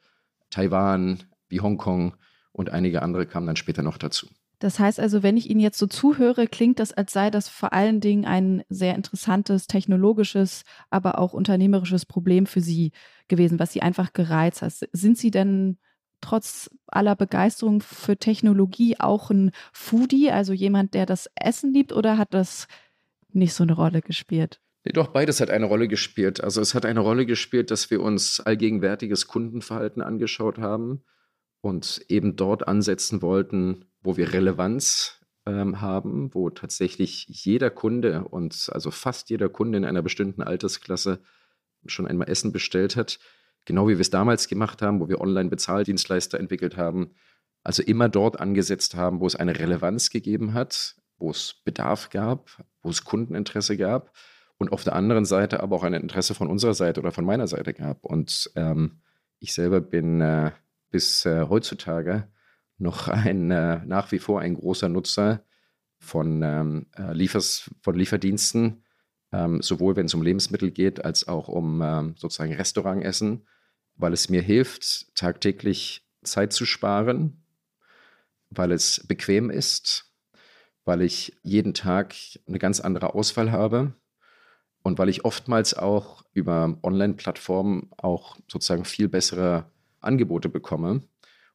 [0.49, 2.15] Taiwan, wie Hongkong
[2.51, 4.27] und einige andere kamen dann später noch dazu.
[4.61, 7.73] Das heißt also, wenn ich Ihnen jetzt so zuhöre, klingt das, als sei das vor
[7.73, 12.91] allen Dingen ein sehr interessantes technologisches, aber auch unternehmerisches Problem für Sie
[13.27, 14.73] gewesen, was Sie einfach gereizt hat.
[14.93, 15.79] Sind Sie denn
[16.21, 22.19] trotz aller Begeisterung für Technologie auch ein Foodie, also jemand, der das Essen liebt, oder
[22.19, 22.67] hat das
[23.33, 24.61] nicht so eine Rolle gespielt?
[24.83, 26.43] Doch, beides hat eine Rolle gespielt.
[26.43, 31.01] Also es hat eine Rolle gespielt, dass wir uns allgegenwärtiges Kundenverhalten angeschaut haben
[31.61, 38.69] und eben dort ansetzen wollten, wo wir Relevanz ähm, haben, wo tatsächlich jeder Kunde und
[38.71, 41.19] also fast jeder Kunde in einer bestimmten Altersklasse
[41.85, 43.19] schon einmal Essen bestellt hat.
[43.65, 47.11] Genau wie wir es damals gemacht haben, wo wir Online-Bezahldienstleister entwickelt haben.
[47.63, 52.63] Also immer dort angesetzt haben, wo es eine Relevanz gegeben hat, wo es Bedarf gab,
[52.81, 54.13] wo es Kundeninteresse gab
[54.57, 57.47] und auf der anderen Seite aber auch ein Interesse von unserer Seite oder von meiner
[57.47, 58.03] Seite gab.
[58.03, 59.01] Und ähm,
[59.39, 60.51] ich selber bin äh,
[60.89, 62.27] bis äh, heutzutage
[62.81, 65.43] noch ein äh, nach wie vor ein großer Nutzer
[65.99, 68.83] von, ähm, äh, Liefers, von Lieferdiensten,
[69.31, 73.47] ähm, sowohl wenn es um Lebensmittel geht, als auch um ähm, sozusagen Restaurantessen,
[73.95, 77.43] weil es mir hilft, tagtäglich Zeit zu sparen,
[78.49, 80.11] weil es bequem ist,
[80.83, 82.15] weil ich jeden Tag
[82.47, 83.93] eine ganz andere Auswahl habe
[84.83, 91.03] und weil ich oftmals auch über Online-Plattformen auch sozusagen viel bessere Angebote bekomme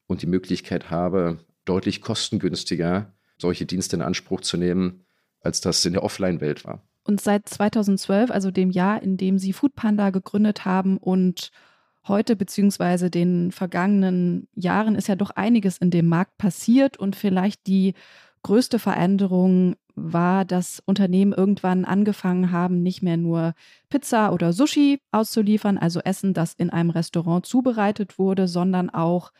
[0.07, 5.05] und die Möglichkeit habe, deutlich kostengünstiger solche Dienste in Anspruch zu nehmen,
[5.41, 6.81] als das in der Offline-Welt war.
[7.03, 11.51] Und seit 2012, also dem Jahr, in dem Sie Foodpanda gegründet haben und
[12.07, 17.67] heute beziehungsweise den vergangenen Jahren ist ja doch einiges in dem Markt passiert und vielleicht
[17.67, 17.93] die
[18.43, 23.53] größte Veränderung war, dass Unternehmen irgendwann angefangen haben, nicht mehr nur
[23.89, 29.31] Pizza oder Sushi auszuliefern, also Essen, das in einem Restaurant zubereitet wurde, sondern auch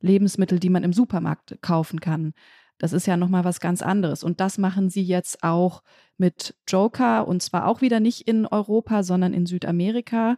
[0.00, 2.32] Lebensmittel, die man im Supermarkt kaufen kann.
[2.78, 4.22] Das ist ja nochmal was ganz anderes.
[4.22, 5.82] Und das machen sie jetzt auch
[6.18, 10.36] mit Joker und zwar auch wieder nicht in Europa, sondern in Südamerika.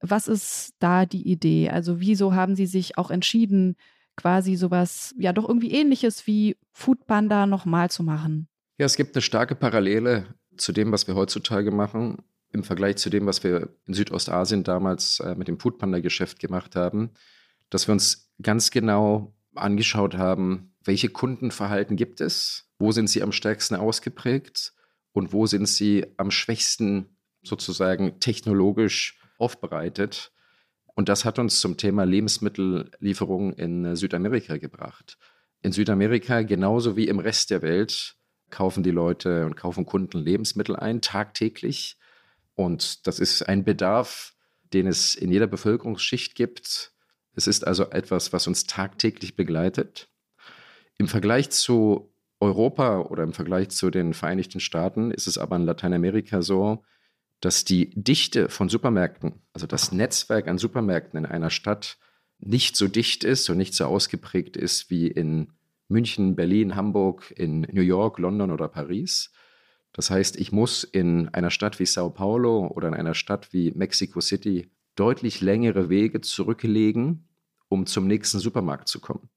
[0.00, 1.70] Was ist da die Idee?
[1.70, 3.76] Also wieso haben sie sich auch entschieden,
[4.16, 8.48] quasi sowas, ja doch irgendwie ähnliches wie Foodpanda nochmal zu machen?
[8.78, 12.18] Ja, es gibt eine starke Parallele zu dem, was wir heutzutage machen,
[12.52, 17.10] im Vergleich zu dem, was wir in Südostasien damals äh, mit dem Foodpanda-Geschäft gemacht haben,
[17.70, 23.32] dass wir uns ganz genau angeschaut haben, welche Kundenverhalten gibt es, wo sind sie am
[23.32, 24.72] stärksten ausgeprägt
[25.12, 30.32] und wo sind sie am schwächsten sozusagen technologisch aufbereitet.
[30.94, 35.18] Und das hat uns zum Thema Lebensmittellieferung in äh, Südamerika gebracht.
[35.62, 38.16] In Südamerika genauso wie im Rest der Welt
[38.50, 41.96] kaufen die Leute und kaufen Kunden Lebensmittel ein, tagtäglich.
[42.54, 44.34] Und das ist ein Bedarf,
[44.72, 46.92] den es in jeder Bevölkerungsschicht gibt.
[47.40, 50.10] Es ist also etwas, was uns tagtäglich begleitet.
[50.98, 55.64] Im Vergleich zu Europa oder im Vergleich zu den Vereinigten Staaten ist es aber in
[55.64, 56.84] Lateinamerika so,
[57.40, 61.96] dass die Dichte von Supermärkten, also das Netzwerk an Supermärkten in einer Stadt,
[62.40, 65.50] nicht so dicht ist und nicht so ausgeprägt ist wie in
[65.88, 69.32] München, Berlin, Hamburg, in New York, London oder Paris.
[69.94, 73.70] Das heißt, ich muss in einer Stadt wie Sao Paulo oder in einer Stadt wie
[73.70, 77.29] Mexico City deutlich längere Wege zurücklegen,
[77.70, 79.30] um zum nächsten Supermarkt zu kommen.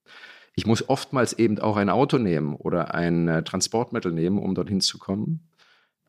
[0.56, 4.80] Ich muss oftmals eben auch ein Auto nehmen oder ein äh, Transportmittel nehmen, um dorthin
[4.80, 5.48] zu kommen.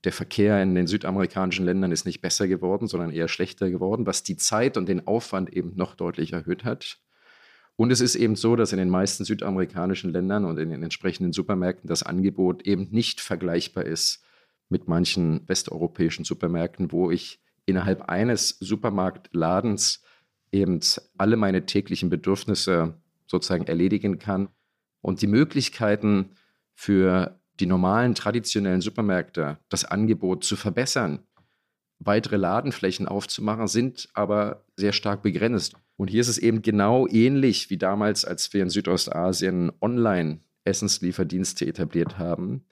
[0.04, 4.22] Der Verkehr in den südamerikanischen Ländern ist nicht besser geworden, sondern eher schlechter geworden, was
[4.22, 7.00] die Zeit und den Aufwand eben noch deutlich erhöht hat.
[7.76, 11.34] Und es ist eben so, dass in den meisten südamerikanischen Ländern und in den entsprechenden
[11.34, 14.24] Supermärkten das Angebot eben nicht vergleichbar ist
[14.70, 20.04] mit manchen westeuropäischen Supermärkten, wo ich innerhalb eines Supermarktladens
[20.52, 20.80] eben
[21.18, 22.96] alle meine täglichen Bedürfnisse
[23.28, 24.50] sozusagen erledigen kann.
[25.02, 26.32] Und die Möglichkeiten
[26.74, 31.20] für die normalen traditionellen Supermärkte, das Angebot zu verbessern,
[32.00, 35.76] weitere Ladenflächen aufzumachen, sind aber sehr stark begrenzt.
[35.96, 42.18] Und hier ist es eben genau ähnlich wie damals, als wir in Südostasien Online-Essenslieferdienste etabliert
[42.18, 42.66] haben,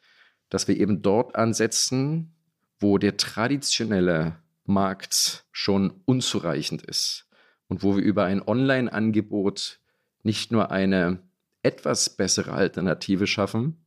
[0.49, 2.35] dass wir eben dort ansetzen,
[2.79, 7.27] wo der traditionelle Markt schon unzureichend ist
[7.73, 9.79] und wo wir über ein Online-Angebot
[10.21, 11.17] nicht nur eine
[11.63, 13.83] etwas bessere Alternative schaffen,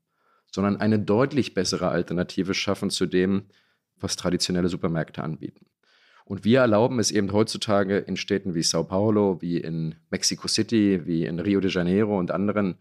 [0.50, 3.44] sondern eine deutlich bessere Alternative schaffen zu dem,
[4.00, 5.66] was traditionelle Supermärkte anbieten.
[6.24, 11.06] Und wir erlauben es eben heutzutage in Städten wie Sao Paulo, wie in Mexico City,
[11.06, 12.78] wie in Rio de Janeiro und anderen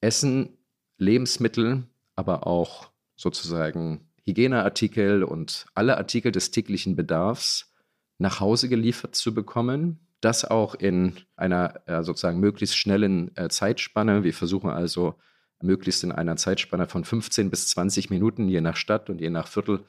[0.00, 0.50] Essen,
[0.98, 1.82] Lebensmittel,
[2.14, 7.72] aber auch sozusagen Hygieneartikel und alle Artikel des täglichen Bedarfs
[8.18, 9.98] nach Hause geliefert zu bekommen.
[10.20, 14.24] Das auch in einer äh, sozusagen möglichst schnellen äh, Zeitspanne.
[14.24, 15.14] Wir versuchen also
[15.62, 19.46] möglichst in einer Zeitspanne von 15 bis 20 Minuten, je nach Stadt und je nach
[19.46, 19.84] Viertel,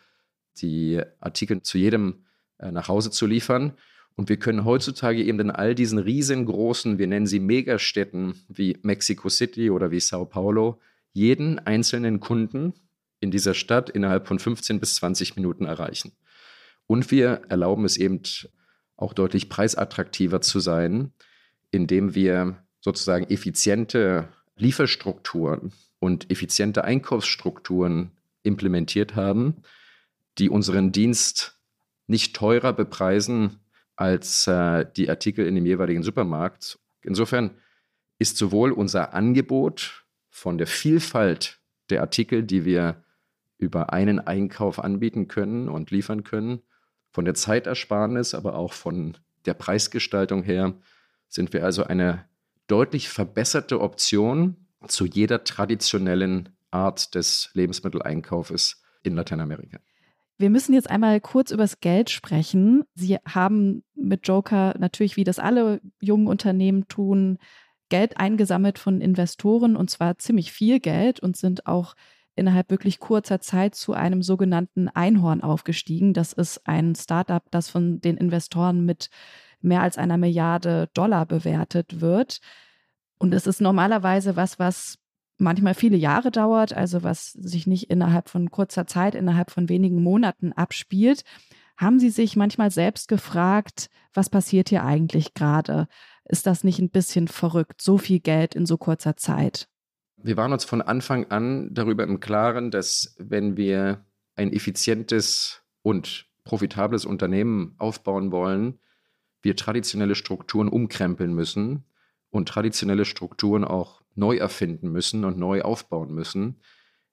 [0.57, 2.25] die Artikel zu jedem
[2.59, 3.73] äh, nach Hause zu liefern.
[4.15, 9.29] Und wir können heutzutage eben in all diesen riesengroßen, wir nennen sie Megastädten wie Mexico
[9.29, 10.79] City oder wie Sao Paulo,
[11.13, 12.73] jeden einzelnen Kunden
[13.19, 16.11] in dieser Stadt innerhalb von 15 bis 20 Minuten erreichen.
[16.85, 18.21] Und wir erlauben es eben
[18.99, 21.13] auch deutlich preisattraktiver zu sein,
[21.71, 24.27] indem wir sozusagen effiziente
[24.57, 28.11] Lieferstrukturen und effiziente Einkaufsstrukturen
[28.43, 29.63] implementiert haben,
[30.37, 31.59] die unseren Dienst
[32.07, 33.59] nicht teurer bepreisen
[33.95, 36.79] als äh, die Artikel in dem jeweiligen Supermarkt.
[37.01, 37.51] Insofern
[38.17, 43.03] ist sowohl unser Angebot von der Vielfalt der Artikel, die wir
[43.57, 46.61] über einen Einkauf anbieten können und liefern können,
[47.19, 50.75] von der Zeitersparnis, aber auch von der Preisgestaltung her,
[51.27, 52.23] sind wir also eine
[52.67, 54.55] deutlich verbesserte Option
[54.87, 59.79] zu jeder traditionellen Art des Lebensmitteleinkaufes in Lateinamerika.
[60.37, 62.85] Wir müssen jetzt einmal kurz übers Geld sprechen.
[62.95, 67.37] Sie haben mit Joker natürlich, wie das alle jungen Unternehmen tun,
[67.89, 71.95] Geld eingesammelt von Investoren und zwar ziemlich viel Geld und sind auch
[72.39, 76.13] innerhalb wirklich kurzer Zeit zu einem sogenannten Einhorn aufgestiegen.
[76.13, 79.09] Das ist ein Startup, das von den Investoren mit
[79.61, 82.39] mehr als einer Milliarde Dollar bewertet wird.
[83.17, 84.97] Und es ist normalerweise was, was
[85.37, 90.01] manchmal viele Jahre dauert, also was sich nicht innerhalb von kurzer Zeit, innerhalb von wenigen
[90.01, 91.23] Monaten abspielt.
[91.77, 95.87] Haben Sie sich manchmal selbst gefragt, was passiert hier eigentlich gerade?
[96.25, 99.69] Ist das nicht ein bisschen verrückt, so viel Geld in so kurzer Zeit?
[100.21, 104.05] Wir waren uns von Anfang an darüber im Klaren, dass wenn wir
[104.35, 108.79] ein effizientes und profitables Unternehmen aufbauen wollen,
[109.41, 111.85] wir traditionelle Strukturen umkrempeln müssen
[112.29, 116.59] und traditionelle Strukturen auch neu erfinden müssen und neu aufbauen müssen.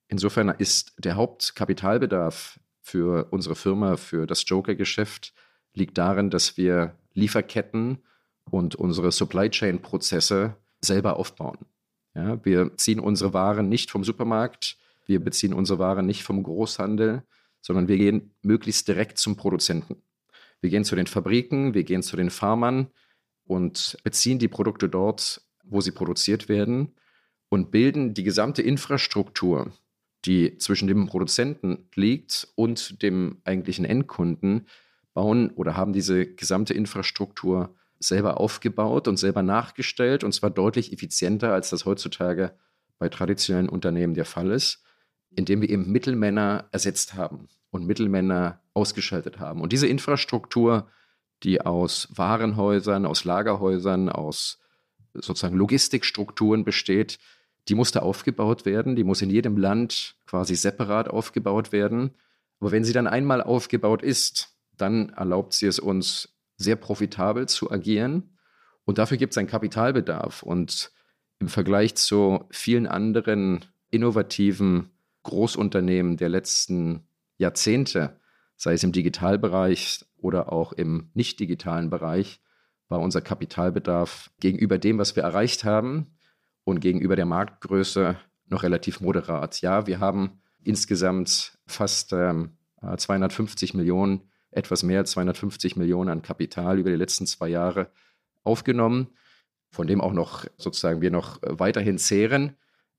[0.08, 5.32] Insofern ist der Hauptkapitalbedarf für unsere Firma, für das Joker-Geschäft,
[5.74, 7.98] liegt darin, dass wir Lieferketten
[8.50, 11.58] und unsere Supply Chain-Prozesse selber aufbauen.
[12.16, 17.22] Ja, wir ziehen unsere Waren nicht vom Supermarkt, wir beziehen unsere Waren nicht vom Großhandel,
[17.60, 20.02] sondern wir gehen möglichst direkt zum Produzenten.
[20.62, 22.86] Wir gehen zu den Fabriken, wir gehen zu den Farmern
[23.44, 26.94] und beziehen die Produkte dort, wo sie produziert werden
[27.50, 29.70] und bilden die gesamte Infrastruktur,
[30.24, 34.66] die zwischen dem Produzenten liegt und dem eigentlichen Endkunden,
[35.12, 41.52] bauen oder haben diese gesamte Infrastruktur selber aufgebaut und selber nachgestellt und zwar deutlich effizienter,
[41.52, 42.52] als das heutzutage
[42.98, 44.82] bei traditionellen Unternehmen der Fall ist,
[45.30, 49.60] indem wir eben Mittelmänner ersetzt haben und Mittelmänner ausgeschaltet haben.
[49.60, 50.88] Und diese Infrastruktur,
[51.42, 54.58] die aus Warenhäusern, aus Lagerhäusern, aus
[55.14, 57.18] sozusagen Logistikstrukturen besteht,
[57.68, 62.14] die musste aufgebaut werden, die muss in jedem Land quasi separat aufgebaut werden.
[62.60, 67.70] Aber wenn sie dann einmal aufgebaut ist, dann erlaubt sie es uns sehr profitabel zu
[67.70, 68.36] agieren.
[68.84, 70.42] Und dafür gibt es einen Kapitalbedarf.
[70.42, 70.92] Und
[71.38, 74.90] im Vergleich zu vielen anderen innovativen
[75.22, 78.20] Großunternehmen der letzten Jahrzehnte,
[78.56, 82.40] sei es im Digitalbereich oder auch im nicht digitalen Bereich,
[82.88, 86.16] war unser Kapitalbedarf gegenüber dem, was wir erreicht haben
[86.64, 88.16] und gegenüber der Marktgröße
[88.48, 89.60] noch relativ moderat.
[89.60, 92.56] Ja, wir haben insgesamt fast ähm,
[92.96, 97.88] 250 Millionen, etwas mehr als 250 Millionen an Kapital über die letzten zwei Jahre
[98.42, 99.08] aufgenommen,
[99.70, 102.56] von dem auch noch sozusagen wir noch weiterhin zehren.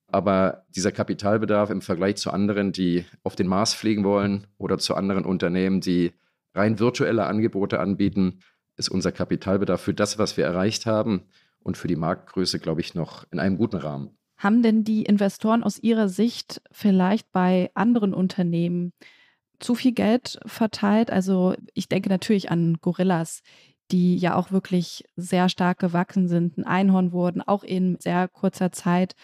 [0.08, 4.96] Aber dieser Kapitalbedarf im Vergleich zu anderen, die auf den Mars fliegen wollen oder zu
[4.96, 6.14] anderen Unternehmen, die
[6.54, 8.40] rein virtuelle Angebote anbieten,
[8.78, 11.24] ist unser Kapitalbedarf für das, was wir erreicht haben
[11.60, 14.12] und für die Marktgröße, glaube ich, noch in einem guten Rahmen.
[14.38, 18.94] Haben denn die Investoren aus Ihrer Sicht vielleicht bei anderen Unternehmen
[19.60, 21.12] zu viel Geld verteilt?
[21.12, 23.42] Also ich denke natürlich an Gorillas,
[23.92, 28.72] die ja auch wirklich sehr stark gewachsen sind, ein Einhorn wurden, auch in sehr kurzer
[28.72, 29.16] Zeit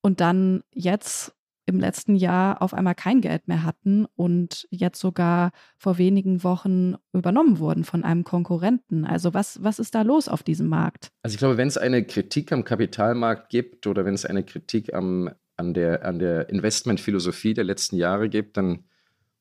[0.00, 1.32] und dann jetzt
[1.66, 6.94] im letzten Jahr auf einmal kein Geld mehr hatten und jetzt sogar vor wenigen Wochen
[7.12, 9.04] übernommen wurden von einem Konkurrenten.
[9.04, 11.10] Also was, was ist da los auf diesem Markt?
[11.22, 14.94] Also ich glaube, wenn es eine Kritik am Kapitalmarkt gibt oder wenn es eine Kritik
[14.94, 18.84] am, an der, an der Investmentphilosophie der letzten Jahre gibt, dann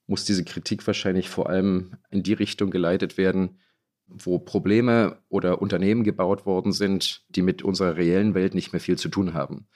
[0.07, 3.59] muss diese Kritik wahrscheinlich vor allem in die Richtung geleitet werden,
[4.07, 8.97] wo Probleme oder Unternehmen gebaut worden sind, die mit unserer reellen Welt nicht mehr viel
[8.97, 9.67] zu tun haben.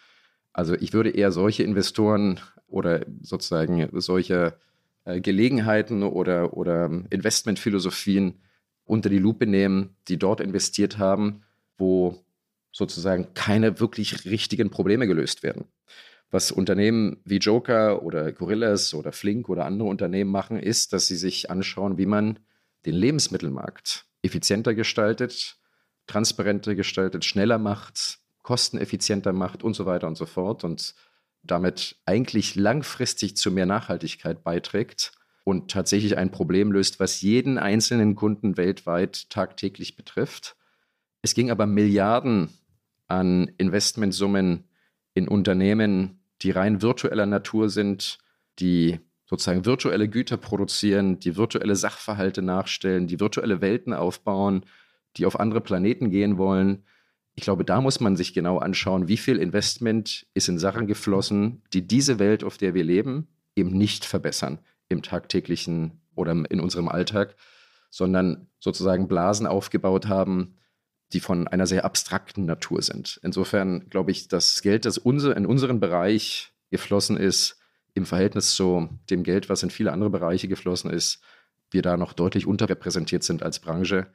[0.53, 4.57] Also ich würde eher solche Investoren oder sozusagen solche
[5.05, 8.41] äh, Gelegenheiten oder, oder Investmentphilosophien
[8.85, 11.43] unter die Lupe nehmen, die dort investiert haben,
[11.77, 12.23] wo
[12.71, 15.65] sozusagen keine wirklich richtigen Probleme gelöst werden.
[16.31, 21.15] Was Unternehmen wie Joker oder Gorillas oder Flink oder andere Unternehmen machen, ist, dass sie
[21.15, 22.39] sich anschauen, wie man
[22.85, 25.57] den Lebensmittelmarkt effizienter gestaltet,
[26.07, 30.93] transparenter gestaltet, schneller macht, kosteneffizienter macht und so weiter und so fort und
[31.43, 35.13] damit eigentlich langfristig zu mehr Nachhaltigkeit beiträgt
[35.43, 40.55] und tatsächlich ein Problem löst, was jeden einzelnen Kunden weltweit tagtäglich betrifft.
[41.21, 42.49] Es ging aber Milliarden
[43.07, 44.65] an Investmentsummen
[45.13, 48.17] in Unternehmen, die rein virtueller Natur sind,
[48.59, 54.65] die sozusagen virtuelle Güter produzieren, die virtuelle Sachverhalte nachstellen, die virtuelle Welten aufbauen,
[55.17, 56.83] die auf andere Planeten gehen wollen,
[57.39, 61.63] ich glaube, da muss man sich genau anschauen, wie viel Investment ist in Sachen geflossen,
[61.71, 64.59] die diese Welt, auf der wir leben, eben nicht verbessern
[64.89, 67.37] im tagtäglichen oder in unserem Alltag,
[67.89, 70.57] sondern sozusagen Blasen aufgebaut haben,
[71.13, 73.19] die von einer sehr abstrakten Natur sind.
[73.23, 77.59] Insofern glaube ich, das Geld, das unser, in unseren Bereich geflossen ist,
[77.93, 81.21] im Verhältnis zu dem Geld, was in viele andere Bereiche geflossen ist,
[81.71, 84.07] wir da noch deutlich unterrepräsentiert sind als Branche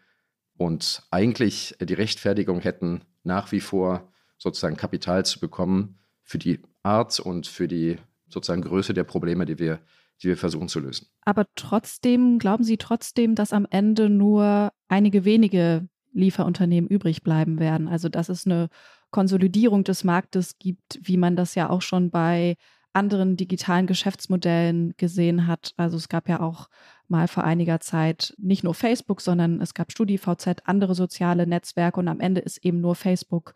[0.57, 7.19] und eigentlich die Rechtfertigung hätten, nach wie vor sozusagen Kapital zu bekommen für die Art
[7.21, 7.97] und für die
[8.29, 9.81] sozusagen Größe der Probleme, die wir,
[10.23, 11.09] die wir versuchen zu lösen.
[11.23, 17.89] Aber trotzdem, glauben Sie trotzdem, dass am Ende nur einige wenige Lieferunternehmen übrig bleiben werden?
[17.89, 18.69] Also dass es eine
[19.11, 22.57] Konsolidierung des Marktes gibt, wie man das ja auch schon bei
[22.95, 25.75] anderen digitalen Geschäftsmodellen gesehen hat.
[25.77, 26.69] Also es gab ja auch
[27.09, 32.09] mal vor einiger Zeit nicht nur Facebook, sondern es gab StudiVZ, andere soziale Netzwerke und
[32.09, 33.55] am Ende ist eben nur Facebook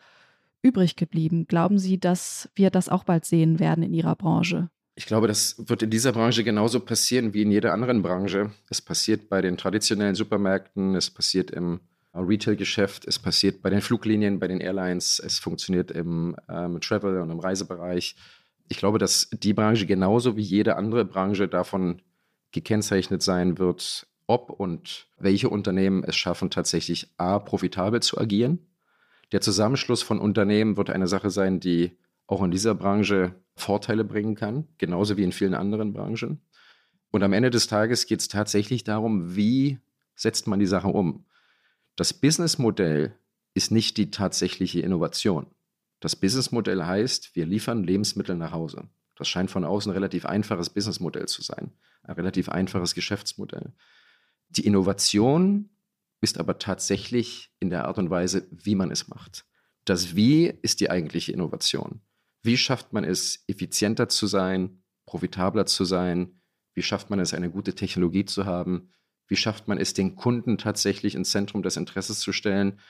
[0.63, 1.47] übrig geblieben.
[1.47, 4.71] Glauben Sie, dass wir das auch bald sehen werden in Ihrer Branche?
[4.97, 8.51] Ich glaube, das wird in dieser Branche genauso passieren wie in jeder anderen Branche.
[8.69, 11.81] Es passiert bei den traditionellen Supermärkten, es passiert im
[12.15, 17.31] Retail-Geschäft, es passiert bei den Fluglinien, bei den Airlines, es funktioniert im ähm, Travel- und
[17.31, 18.17] im Reisebereich
[18.69, 22.03] ich glaube, dass die Branche genauso wie jede andere Branche davon
[22.53, 28.59] gekennzeichnet sein wird, ob und welche Unternehmen es schaffen, tatsächlich A, profitabel zu agieren.
[29.33, 31.97] Der Zusammenschluss von Unternehmen wird eine Sache sein, die
[32.27, 36.41] auch in dieser Branche Vorteile bringen kann, genauso wie in vielen anderen Branchen.
[37.11, 39.79] Und am Ende des Tages geht es tatsächlich darum, wie
[40.15, 41.25] setzt man die Sache um.
[41.99, 43.13] Das Businessmodell
[43.55, 45.49] ist nicht die tatsächliche Innovation.
[45.99, 48.89] Das Businessmodell heißt, wir liefern Lebensmittel nach Hause.
[49.17, 51.73] Das scheint von außen ein relativ einfaches Businessmodell zu sein,
[52.05, 53.73] ein relativ einfaches Geschäftsmodell.
[54.49, 55.71] Die Innovation
[56.21, 59.45] ist aber tatsächlich in der Art und Weise, wie man es macht.
[59.85, 62.01] Das Wie ist die eigentliche Innovation.
[62.45, 66.41] Wie schafft man es, effizienter zu sein, profitabler zu sein?
[66.75, 68.93] Wie schafft man es, eine gute Technologie zu haben?
[69.29, 72.81] Wie schafft man es, den Kunden tatsächlich ins Zentrum des Interesses zu stellen?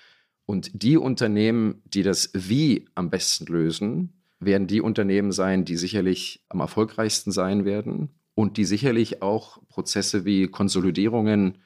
[0.47, 6.45] Und die Unternehmen, die das Wie am besten lösen, werden die Unternehmen sein, die sicherlich
[6.49, 11.59] am erfolgreichsten sein werden und die sicherlich auch Prozesse wie Konsolidierungen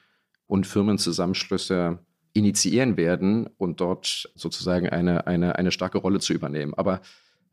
[0.47, 1.99] und Firmenzusammenschlüsse
[2.33, 6.73] initiieren werden und dort sozusagen eine, eine, eine starke Rolle zu übernehmen.
[6.75, 7.03] Aber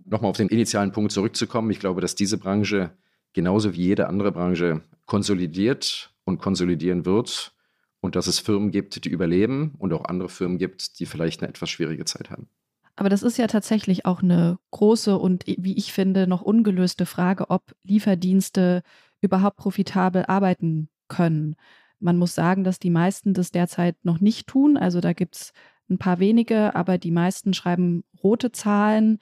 [0.06, 2.92] nochmal auf den initialen Punkt zurückzukommen, ich glaube, dass diese Branche
[3.34, 7.54] genauso wie jede andere Branche konsolidiert und konsolidieren wird
[8.00, 11.50] und dass es Firmen gibt, die überleben und auch andere Firmen gibt, die vielleicht eine
[11.50, 12.48] etwas schwierige Zeit haben.
[12.96, 17.50] Aber das ist ja tatsächlich auch eine große und, wie ich finde, noch ungelöste Frage,
[17.50, 18.84] ob Lieferdienste
[19.22, 21.56] überhaupt profitabel arbeiten können.
[22.00, 24.78] Man muss sagen, dass die meisten das derzeit noch nicht tun.
[24.78, 25.54] Also da gibt es
[25.90, 29.20] ein paar wenige, aber die meisten schreiben rote Zahlen.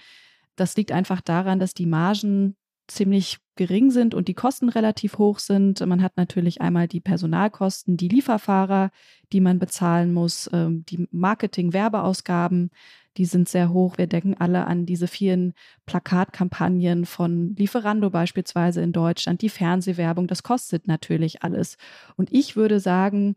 [0.56, 2.56] Das liegt einfach daran, dass die Margen
[2.88, 5.86] ziemlich gering sind und die Kosten relativ hoch sind.
[5.86, 8.92] Man hat natürlich einmal die Personalkosten, die Lieferfahrer,
[9.34, 12.72] die man bezahlen muss, ähm, die Marketing-Werbeausgaben,
[13.18, 13.98] die sind sehr hoch.
[13.98, 15.54] Wir denken alle an diese vielen
[15.86, 21.78] Plakatkampagnen von Lieferando beispielsweise in Deutschland, die Fernsehwerbung, das kostet natürlich alles.
[22.16, 23.36] Und ich würde sagen,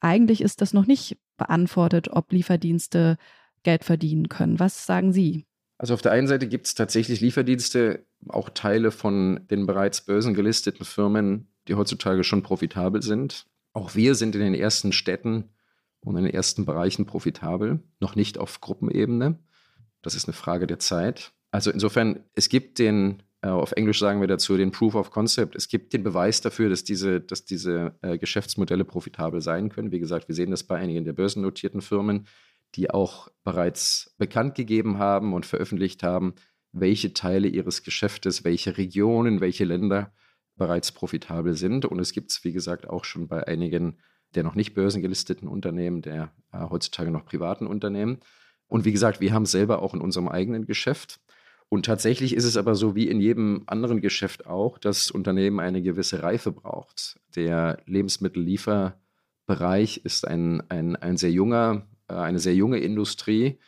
[0.00, 3.16] eigentlich ist das noch nicht beantwortet, ob Lieferdienste
[3.62, 4.60] Geld verdienen können.
[4.60, 5.46] Was sagen Sie?
[5.78, 10.84] Also auf der einen Seite gibt es tatsächlich Lieferdienste, auch Teile von den bereits börsengelisteten
[10.84, 13.46] Firmen, die heutzutage schon profitabel sind.
[13.72, 15.50] Auch wir sind in den ersten Städten
[16.00, 19.38] und in den ersten Bereichen profitabel, noch nicht auf Gruppenebene.
[20.02, 21.32] Das ist eine Frage der Zeit.
[21.50, 25.54] Also insofern, es gibt den, äh, auf Englisch sagen wir dazu, den Proof of Concept.
[25.54, 29.92] Es gibt den Beweis dafür, dass diese, dass diese äh, Geschäftsmodelle profitabel sein können.
[29.92, 32.26] Wie gesagt, wir sehen das bei einigen der börsennotierten Firmen,
[32.74, 36.34] die auch bereits bekannt gegeben haben und veröffentlicht haben,
[36.72, 40.12] welche Teile ihres Geschäftes, welche Regionen, welche Länder
[40.56, 41.84] bereits profitabel sind.
[41.84, 43.98] Und es gibt es, wie gesagt, auch schon bei einigen
[44.34, 48.18] der noch nicht börsengelisteten Unternehmen, der äh, heutzutage noch privaten Unternehmen.
[48.66, 51.20] Und wie gesagt, wir haben es selber auch in unserem eigenen Geschäft.
[51.68, 55.60] Und tatsächlich ist es aber so wie in jedem anderen Geschäft auch, dass das Unternehmen
[55.60, 57.18] eine gewisse Reife braucht.
[57.34, 63.58] Der Lebensmittellieferbereich ist ein, ein, ein sehr junger, äh, eine sehr junge Industrie,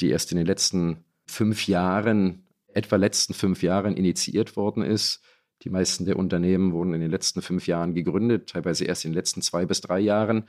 [0.00, 5.22] die erst in den letzten fünf Jahren, etwa letzten fünf Jahren initiiert worden ist
[5.62, 9.16] die meisten der Unternehmen wurden in den letzten fünf Jahren gegründet, teilweise erst in den
[9.16, 10.44] letzten zwei bis drei Jahren.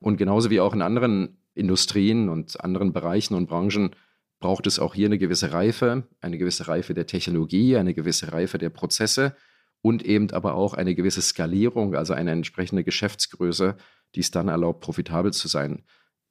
[0.00, 3.90] Und genauso wie auch in anderen Industrien und anderen Bereichen und Branchen
[4.40, 8.58] braucht es auch hier eine gewisse Reife, eine gewisse Reife der Technologie, eine gewisse Reife
[8.58, 9.36] der Prozesse
[9.82, 13.76] und eben aber auch eine gewisse Skalierung, also eine entsprechende Geschäftsgröße,
[14.14, 15.84] die es dann erlaubt, profitabel zu sein.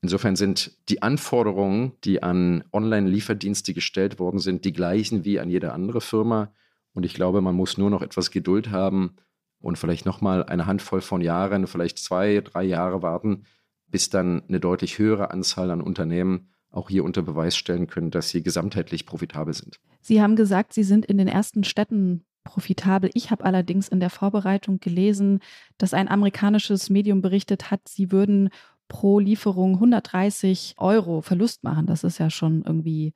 [0.03, 5.71] Insofern sind die Anforderungen, die an Online-Lieferdienste gestellt worden sind, die gleichen wie an jede
[5.71, 6.51] andere Firma.
[6.93, 9.15] Und ich glaube, man muss nur noch etwas Geduld haben
[9.61, 13.45] und vielleicht nochmal eine Handvoll von Jahren, vielleicht zwei, drei Jahre warten,
[13.87, 18.27] bis dann eine deutlich höhere Anzahl an Unternehmen auch hier unter Beweis stellen können, dass
[18.27, 19.79] sie gesamtheitlich profitabel sind.
[20.01, 23.09] Sie haben gesagt, Sie sind in den ersten Städten profitabel.
[23.13, 25.39] Ich habe allerdings in der Vorbereitung gelesen,
[25.77, 28.49] dass ein amerikanisches Medium berichtet hat, sie würden
[28.93, 31.87] pro Lieferung 130 Euro Verlust machen.
[31.87, 33.13] Das ist ja schon irgendwie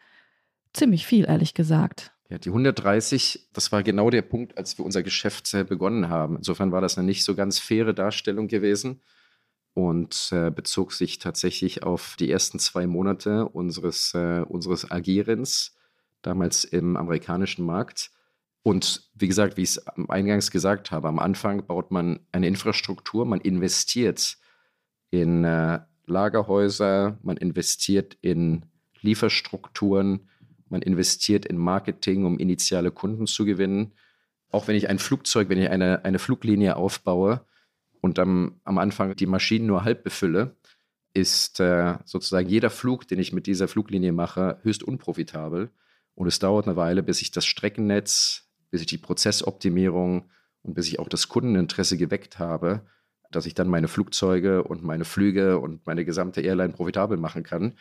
[0.73, 2.15] ziemlich viel, ehrlich gesagt.
[2.29, 6.37] Ja, die 130, das war genau der Punkt, als wir unser Geschäft begonnen haben.
[6.37, 9.01] Insofern war das eine nicht so ganz faire Darstellung gewesen
[9.75, 15.75] und äh, bezog sich tatsächlich auf die ersten zwei Monate unseres, äh, unseres Agierens,
[16.23, 18.09] damals im amerikanischen Markt.
[18.63, 23.25] Und wie gesagt, wie ich es eingangs gesagt habe, am Anfang baut man eine Infrastruktur,
[23.25, 24.39] man investiert
[25.09, 28.65] in äh, Lagerhäuser, man investiert in
[29.01, 30.29] Lieferstrukturen,
[30.69, 33.93] man investiert in Marketing, um initiale Kunden zu gewinnen.
[34.49, 37.45] Auch wenn ich ein Flugzeug, wenn ich eine, eine Fluglinie aufbaue
[38.01, 40.55] und am, am Anfang die Maschinen nur halb befülle,
[41.13, 45.71] ist äh, sozusagen jeder Flug, den ich mit dieser Fluglinie mache, höchst unprofitabel.
[46.15, 50.29] Und es dauert eine Weile, bis ich das Streckennetz, bis ich die Prozessoptimierung
[50.63, 52.85] und bis ich auch das Kundeninteresse geweckt habe,
[53.31, 57.73] dass ich dann meine Flugzeuge und meine Flüge und meine gesamte Airline profitabel machen kann.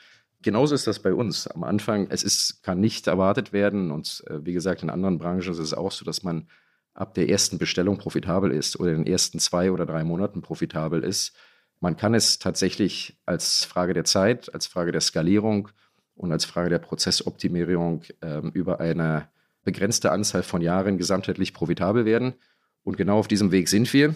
[0.42, 1.46] Genauso ist das bei uns.
[1.46, 3.90] Am Anfang, es ist, kann nicht erwartet werden.
[3.90, 6.48] Und äh, wie gesagt, in anderen Branchen ist es auch so, dass man
[6.94, 11.02] ab der ersten Bestellung profitabel ist oder in den ersten zwei oder drei Monaten profitabel
[11.02, 11.36] ist.
[11.80, 15.68] Man kann es tatsächlich als Frage der Zeit, als Frage der Skalierung
[16.14, 19.28] und als Frage der Prozessoptimierung äh, über eine
[19.62, 22.34] begrenzte Anzahl von Jahren gesamtheitlich profitabel werden.
[22.82, 24.14] Und genau auf diesem Weg sind wir.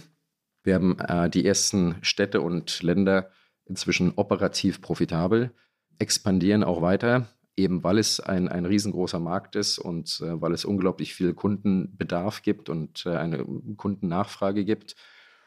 [0.63, 3.31] Wir haben äh, die ersten Städte und Länder
[3.65, 5.53] inzwischen operativ profitabel
[5.99, 10.65] expandieren auch weiter, eben weil es ein, ein riesengroßer Markt ist und äh, weil es
[10.65, 13.45] unglaublich viel Kundenbedarf gibt und äh, eine
[13.77, 14.97] Kundennachfrage gibt.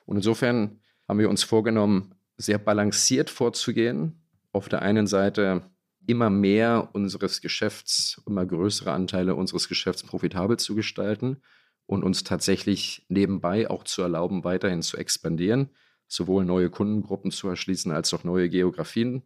[0.05, 4.21] Und insofern haben wir uns vorgenommen, sehr balanciert vorzugehen.
[4.51, 5.63] Auf der einen Seite
[6.05, 11.37] immer mehr unseres Geschäfts, immer größere Anteile unseres Geschäfts profitabel zu gestalten
[11.85, 15.69] und uns tatsächlich nebenbei auch zu erlauben, weiterhin zu expandieren,
[16.07, 19.23] sowohl neue Kundengruppen zu erschließen als auch neue Geografien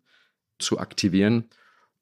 [0.60, 1.46] zu aktivieren.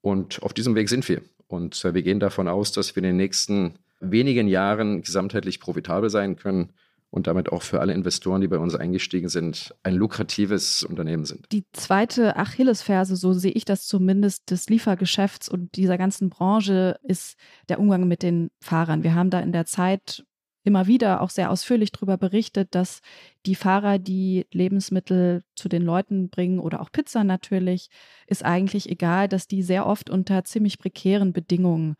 [0.00, 1.22] Und auf diesem Weg sind wir.
[1.46, 6.10] Und äh, wir gehen davon aus, dass wir in den nächsten wenigen Jahren gesamtheitlich profitabel
[6.10, 6.72] sein können
[7.10, 11.46] und damit auch für alle Investoren, die bei uns eingestiegen sind, ein lukratives Unternehmen sind.
[11.52, 17.36] Die zweite Achillesferse, so sehe ich das zumindest, des Liefergeschäfts und dieser ganzen Branche ist
[17.68, 19.02] der Umgang mit den Fahrern.
[19.02, 20.25] Wir haben da in der Zeit
[20.66, 23.00] immer wieder auch sehr ausführlich darüber berichtet, dass
[23.46, 27.88] die Fahrer, die Lebensmittel zu den Leuten bringen oder auch Pizza natürlich,
[28.26, 31.94] ist eigentlich egal, dass die sehr oft unter ziemlich prekären Bedingungen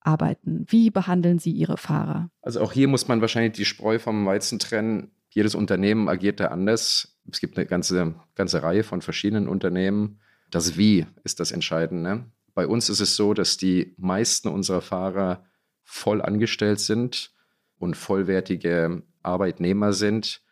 [0.00, 0.64] arbeiten?
[0.68, 2.30] Wie behandeln Sie Ihre Fahrer?
[2.40, 5.10] Also auch hier muss man wahrscheinlich die Spreu vom Weizen trennen.
[5.30, 7.18] Jedes Unternehmen agiert da anders.
[7.28, 10.20] Es gibt eine ganze, ganze Reihe von verschiedenen Unternehmen.
[10.52, 12.26] Das Wie ist das Entscheidende.
[12.54, 15.44] Bei uns ist es so, dass die meisten unserer Fahrer
[15.82, 17.34] voll angestellt sind
[17.78, 20.42] und vollwertige Arbeitnehmer sind,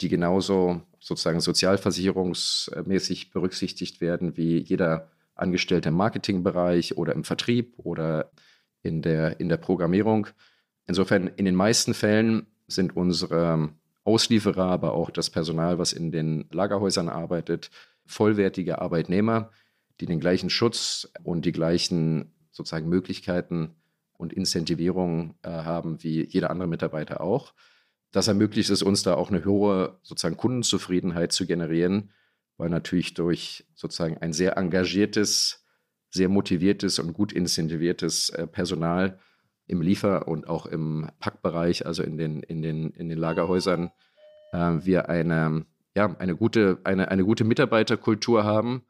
[0.00, 8.30] die genauso sozusagen sozialversicherungsmäßig berücksichtigt werden wie jeder Angestellte im Marketingbereich oder im Vertrieb oder
[8.82, 10.28] in der, in der Programmierung.
[10.86, 13.70] Insofern, in den meisten Fällen sind unsere
[14.04, 17.70] Auslieferer, aber auch das Personal, was in den Lagerhäusern arbeitet,
[18.06, 19.50] vollwertige Arbeitnehmer,
[20.00, 23.74] die den gleichen Schutz und die gleichen sozusagen Möglichkeiten
[24.18, 27.54] und Incentivierungen äh, haben wie jeder andere Mitarbeiter auch.
[28.12, 32.10] Das ermöglicht es uns da auch eine hohe sozusagen Kundenzufriedenheit zu generieren,
[32.56, 35.64] weil natürlich durch sozusagen ein sehr engagiertes,
[36.10, 39.18] sehr motiviertes und gut incentiviertes äh, Personal
[39.66, 43.90] im Liefer- und auch im Packbereich, also in den, in den, in den Lagerhäusern,
[44.52, 48.84] äh, wir eine, ja, eine, gute, eine, eine gute Mitarbeiterkultur haben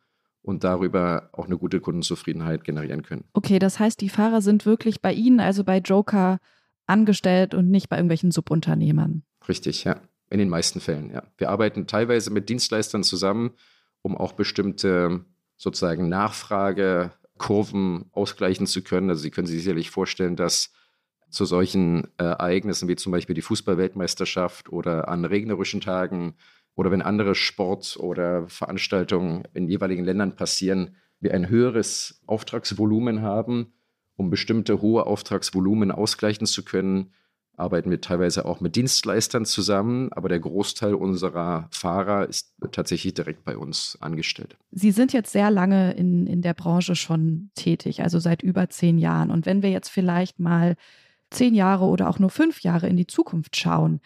[0.47, 3.25] und darüber auch eine gute Kundenzufriedenheit generieren können.
[3.33, 6.39] Okay, das heißt, die Fahrer sind wirklich bei Ihnen, also bei Joker,
[6.87, 9.25] angestellt und nicht bei irgendwelchen Subunternehmern.
[9.49, 10.01] Richtig, ja.
[10.31, 11.25] In den meisten Fällen, ja.
[11.37, 13.55] Wir arbeiten teilweise mit Dienstleistern zusammen,
[14.03, 15.25] um auch bestimmte
[15.57, 19.11] sozusagen Nachfragekurven ausgleichen zu können.
[19.11, 20.73] Also Sie können sich sicherlich vorstellen, dass
[21.29, 26.37] zu solchen äh, Ereignissen wie zum Beispiel die Fußballweltmeisterschaft oder an regnerischen Tagen
[26.77, 33.73] oder wenn andere Sport- oder Veranstaltungen in jeweiligen Ländern passieren, wir ein höheres Auftragsvolumen haben,
[34.17, 37.13] um bestimmte hohe Auftragsvolumen ausgleichen zu können,
[37.57, 43.45] arbeiten wir teilweise auch mit Dienstleistern zusammen, aber der Großteil unserer Fahrer ist tatsächlich direkt
[43.45, 44.57] bei uns angestellt.
[44.71, 48.99] Sie sind jetzt sehr lange in, in der Branche schon tätig, also seit über zehn
[48.99, 49.31] Jahren.
[49.31, 50.77] Und wenn wir jetzt vielleicht mal
[51.31, 54.01] zehn Jahre oder auch nur fünf Jahre in die Zukunft schauen,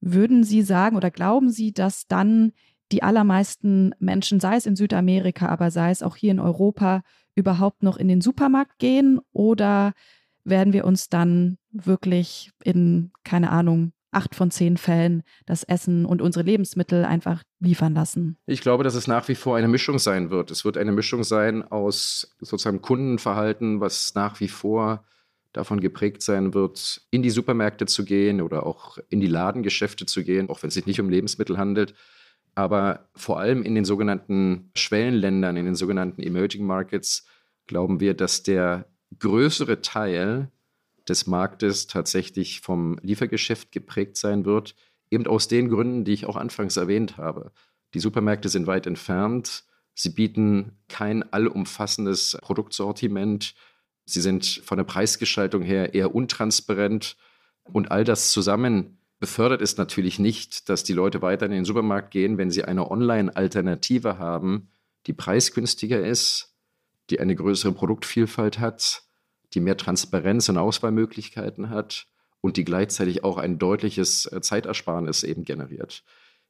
[0.00, 2.52] würden Sie sagen oder glauben Sie, dass dann
[2.92, 7.02] die allermeisten Menschen, sei es in Südamerika, aber sei es auch hier in Europa,
[7.34, 9.92] überhaupt noch in den Supermarkt gehen oder
[10.44, 16.22] werden wir uns dann wirklich in, keine Ahnung, acht von zehn Fällen das Essen und
[16.22, 18.38] unsere Lebensmittel einfach liefern lassen?
[18.46, 20.50] Ich glaube, dass es nach wie vor eine Mischung sein wird.
[20.50, 25.04] Es wird eine Mischung sein aus sozusagen Kundenverhalten, was nach wie vor
[25.58, 30.22] davon geprägt sein wird, in die Supermärkte zu gehen oder auch in die Ladengeschäfte zu
[30.22, 31.94] gehen, auch wenn es sich nicht um Lebensmittel handelt.
[32.54, 37.26] Aber vor allem in den sogenannten Schwellenländern, in den sogenannten Emerging Markets,
[37.66, 38.88] glauben wir, dass der
[39.18, 40.50] größere Teil
[41.08, 44.74] des Marktes tatsächlich vom Liefergeschäft geprägt sein wird,
[45.10, 47.52] eben aus den Gründen, die ich auch anfangs erwähnt habe.
[47.94, 53.54] Die Supermärkte sind weit entfernt, sie bieten kein allumfassendes Produktsortiment,
[54.08, 57.16] sie sind von der Preisgestaltung her eher untransparent
[57.64, 62.10] und all das zusammen befördert es natürlich nicht, dass die Leute weiter in den Supermarkt
[62.10, 64.70] gehen, wenn sie eine Online-Alternative haben,
[65.06, 66.54] die preisgünstiger ist,
[67.10, 69.02] die eine größere Produktvielfalt hat,
[69.54, 72.06] die mehr Transparenz und Auswahlmöglichkeiten hat
[72.40, 76.04] und die gleichzeitig auch ein deutliches äh, Zeitersparnis eben generiert.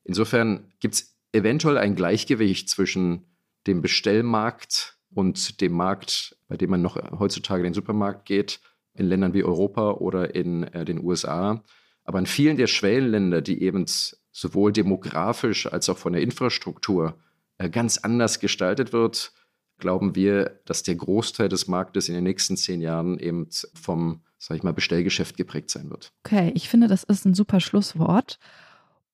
[0.04, 3.24] Insofern gibt es eventuell ein Gleichgewicht zwischen
[3.66, 8.60] dem Bestellmarkt und dem Markt, bei dem man noch heutzutage in den Supermarkt geht,
[8.94, 11.64] in Ländern wie Europa oder in äh, den USA.
[12.04, 13.84] Aber in vielen der Schwellenländer, die eben
[14.30, 17.18] sowohl demografisch als auch von der Infrastruktur
[17.58, 19.32] äh, ganz anders gestaltet wird,
[19.78, 24.58] glauben wir, dass der Großteil des Marktes in den nächsten zehn Jahren eben vom, sag
[24.58, 26.12] ich mal, Bestellgeschäft geprägt sein wird.
[26.24, 28.38] Okay, ich finde, das ist ein super Schlusswort.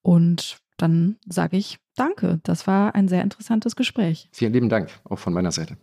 [0.02, 2.40] Und dann sage ich Danke.
[2.42, 4.28] Das war ein sehr interessantes Gespräch.
[4.32, 5.76] Vielen lieben Dank, auch von meiner Seite.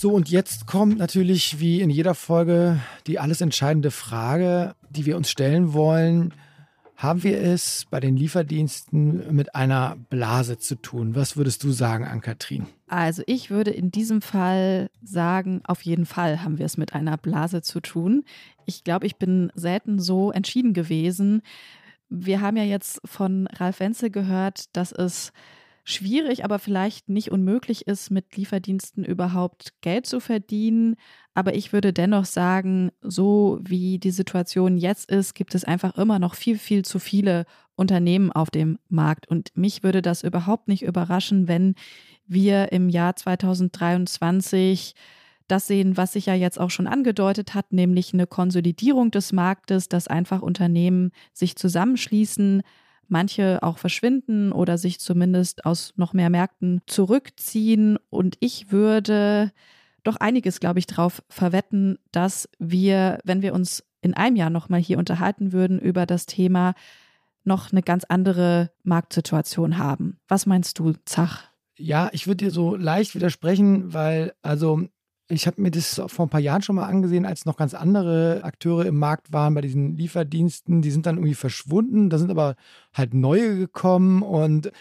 [0.00, 2.78] So, und jetzt kommt natürlich wie in jeder Folge
[3.08, 6.32] die alles entscheidende Frage, die wir uns stellen wollen.
[6.96, 11.16] Haben wir es bei den Lieferdiensten mit einer Blase zu tun?
[11.16, 12.66] Was würdest du sagen, Ann-Kathrin?
[12.86, 17.16] Also ich würde in diesem Fall sagen, auf jeden Fall haben wir es mit einer
[17.16, 18.22] Blase zu tun.
[18.66, 21.42] Ich glaube, ich bin selten so entschieden gewesen.
[22.08, 25.32] Wir haben ja jetzt von Ralf Wenzel gehört, dass es
[25.88, 30.96] schwierig, aber vielleicht nicht unmöglich ist, mit Lieferdiensten überhaupt Geld zu verdienen.
[31.34, 36.18] Aber ich würde dennoch sagen, so wie die Situation jetzt ist, gibt es einfach immer
[36.18, 39.28] noch viel, viel zu viele Unternehmen auf dem Markt.
[39.28, 41.74] Und mich würde das überhaupt nicht überraschen, wenn
[42.26, 44.94] wir im Jahr 2023
[45.46, 49.88] das sehen, was sich ja jetzt auch schon angedeutet hat, nämlich eine Konsolidierung des Marktes,
[49.88, 52.62] dass einfach Unternehmen sich zusammenschließen,
[53.08, 57.98] manche auch verschwinden oder sich zumindest aus noch mehr Märkten zurückziehen.
[58.10, 59.52] Und ich würde
[60.04, 64.80] doch einiges, glaube ich, darauf verwetten, dass wir, wenn wir uns in einem Jahr nochmal
[64.80, 66.74] hier unterhalten würden über das Thema,
[67.44, 70.18] noch eine ganz andere Marktsituation haben.
[70.28, 71.48] Was meinst du, Zach?
[71.76, 74.88] Ja, ich würde dir so leicht widersprechen, weil also
[75.28, 78.40] ich habe mir das vor ein paar Jahren schon mal angesehen, als noch ganz andere
[78.44, 80.80] Akteure im Markt waren bei diesen Lieferdiensten.
[80.80, 82.08] Die sind dann irgendwie verschwunden.
[82.08, 82.56] Da sind aber
[82.94, 84.72] halt neue gekommen und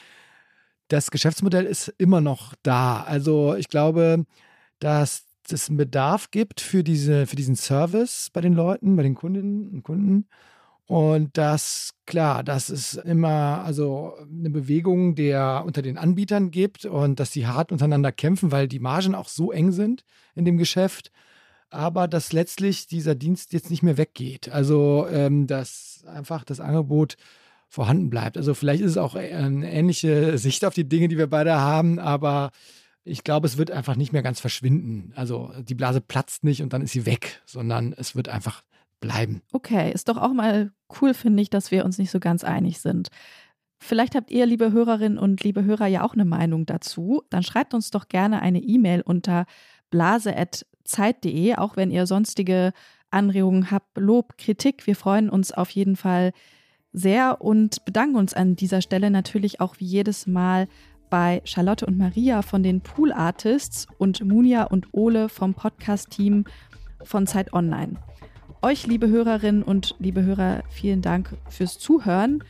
[0.88, 3.04] das Geschäftsmodell ist immer noch da.
[3.04, 4.26] Also ich glaube,
[4.80, 9.16] dass es einen Bedarf gibt für, diese, für diesen Service bei den Leuten, bei den
[9.16, 10.28] Kundinnen und Kunden.
[10.88, 17.19] Und das, klar, dass es immer also eine Bewegung der unter den Anbietern gibt und
[17.19, 21.11] dass sie hart untereinander kämpfen, weil die Margen auch so eng sind in dem Geschäft.
[21.69, 24.49] Aber dass letztlich dieser Dienst jetzt nicht mehr weggeht.
[24.49, 27.17] Also, ähm, dass einfach das Angebot
[27.67, 28.38] vorhanden bleibt.
[28.38, 31.99] Also, vielleicht ist es auch eine ähnliche Sicht auf die Dinge, die wir beide haben,
[31.99, 32.51] aber
[33.03, 35.11] ich glaube, es wird einfach nicht mehr ganz verschwinden.
[35.15, 38.63] Also, die Blase platzt nicht und dann ist sie weg, sondern es wird einfach
[39.00, 39.41] bleiben.
[39.52, 40.72] Okay, ist doch auch mal
[41.02, 43.10] cool, finde ich, dass wir uns nicht so ganz einig sind.
[43.80, 47.22] Vielleicht habt ihr, liebe Hörerinnen und liebe Hörer, ja auch eine Meinung dazu.
[47.30, 49.45] Dann schreibt uns doch gerne eine E-Mail unter
[49.91, 52.74] blase.zeit.de, auch wenn ihr sonstige
[53.12, 54.88] Anregungen habt, Lob, Kritik.
[54.88, 56.34] Wir freuen uns auf jeden Fall
[56.91, 60.68] sehr und bedanken uns an dieser Stelle natürlich auch wie jedes Mal
[61.10, 66.45] bei Charlotte und Maria von den Pool Artists und Munia und Ole vom Podcast-Team
[67.04, 67.93] von Zeit Online.
[68.68, 72.43] Euch, liebe Hörerinnen und liebe Hörer, vielen Dank fürs Zuhören.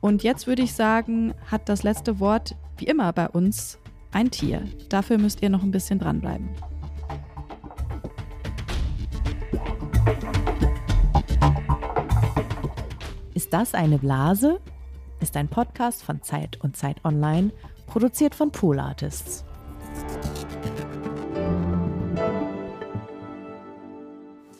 [0.00, 3.78] Und jetzt würde ich sagen, hat das letzte Wort, wie immer bei uns,
[4.12, 4.62] ein Tier.
[4.88, 6.48] Dafür müsst ihr noch ein bisschen dranbleiben.
[13.34, 14.58] Ist das eine Blase?
[15.20, 17.50] Ist ein Podcast von Zeit und Zeit Online,
[17.86, 19.44] produziert von Pool Artists.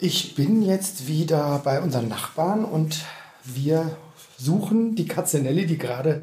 [0.05, 3.05] Ich bin jetzt wieder bei unseren Nachbarn und
[3.45, 3.97] wir
[4.37, 6.23] suchen die Katze Nelly, die gerade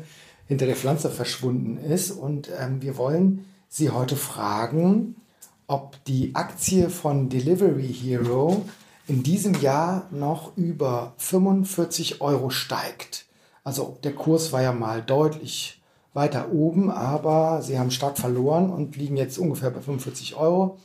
[0.49, 2.11] hinter der Pflanze verschwunden ist.
[2.11, 5.15] Und ähm, wir wollen sie heute fragen,
[5.67, 8.65] ob die Aktie von Delivery Hero
[9.07, 13.27] in diesem Jahr noch über 45 Euro steigt.
[13.63, 15.81] Also der Kurs war ja mal deutlich
[16.13, 20.77] weiter oben, aber sie haben stark verloren und liegen jetzt ungefähr bei 45 Euro.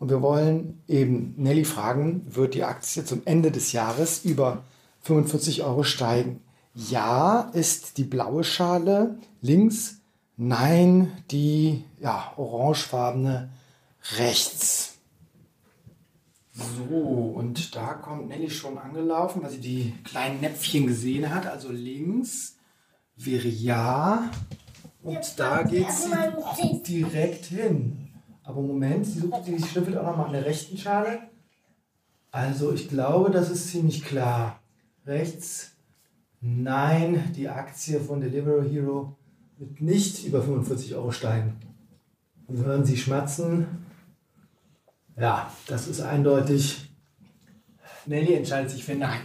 [0.00, 4.64] Und wir wollen eben Nelly fragen, wird die Aktie zum Ende des Jahres über
[5.02, 6.40] 45 Euro steigen?
[6.74, 9.98] Ja ist die blaue Schale links,
[10.38, 13.50] nein die ja, orangefarbene
[14.16, 14.94] rechts.
[16.54, 16.94] So,
[17.34, 21.46] und da kommt Nelly schon angelaufen, weil sie die kleinen Näpfchen gesehen hat.
[21.46, 22.56] Also links
[23.16, 24.30] wäre ja.
[25.02, 28.09] Und da geht sie direkt hin.
[28.42, 31.30] Aber Moment, sie, sucht, sie schnüffelt auch nochmal an der rechten Schale.
[32.30, 34.60] Also ich glaube, das ist ziemlich klar.
[35.06, 35.72] Rechts,
[36.40, 39.16] nein, die Aktie von Delivery Hero
[39.58, 41.56] wird nicht über 45 Euro steigen.
[42.46, 43.66] Und hören Sie schmatzen.
[45.16, 46.90] Ja, das ist eindeutig.
[48.06, 49.20] Nelly entscheidet sich für Nein.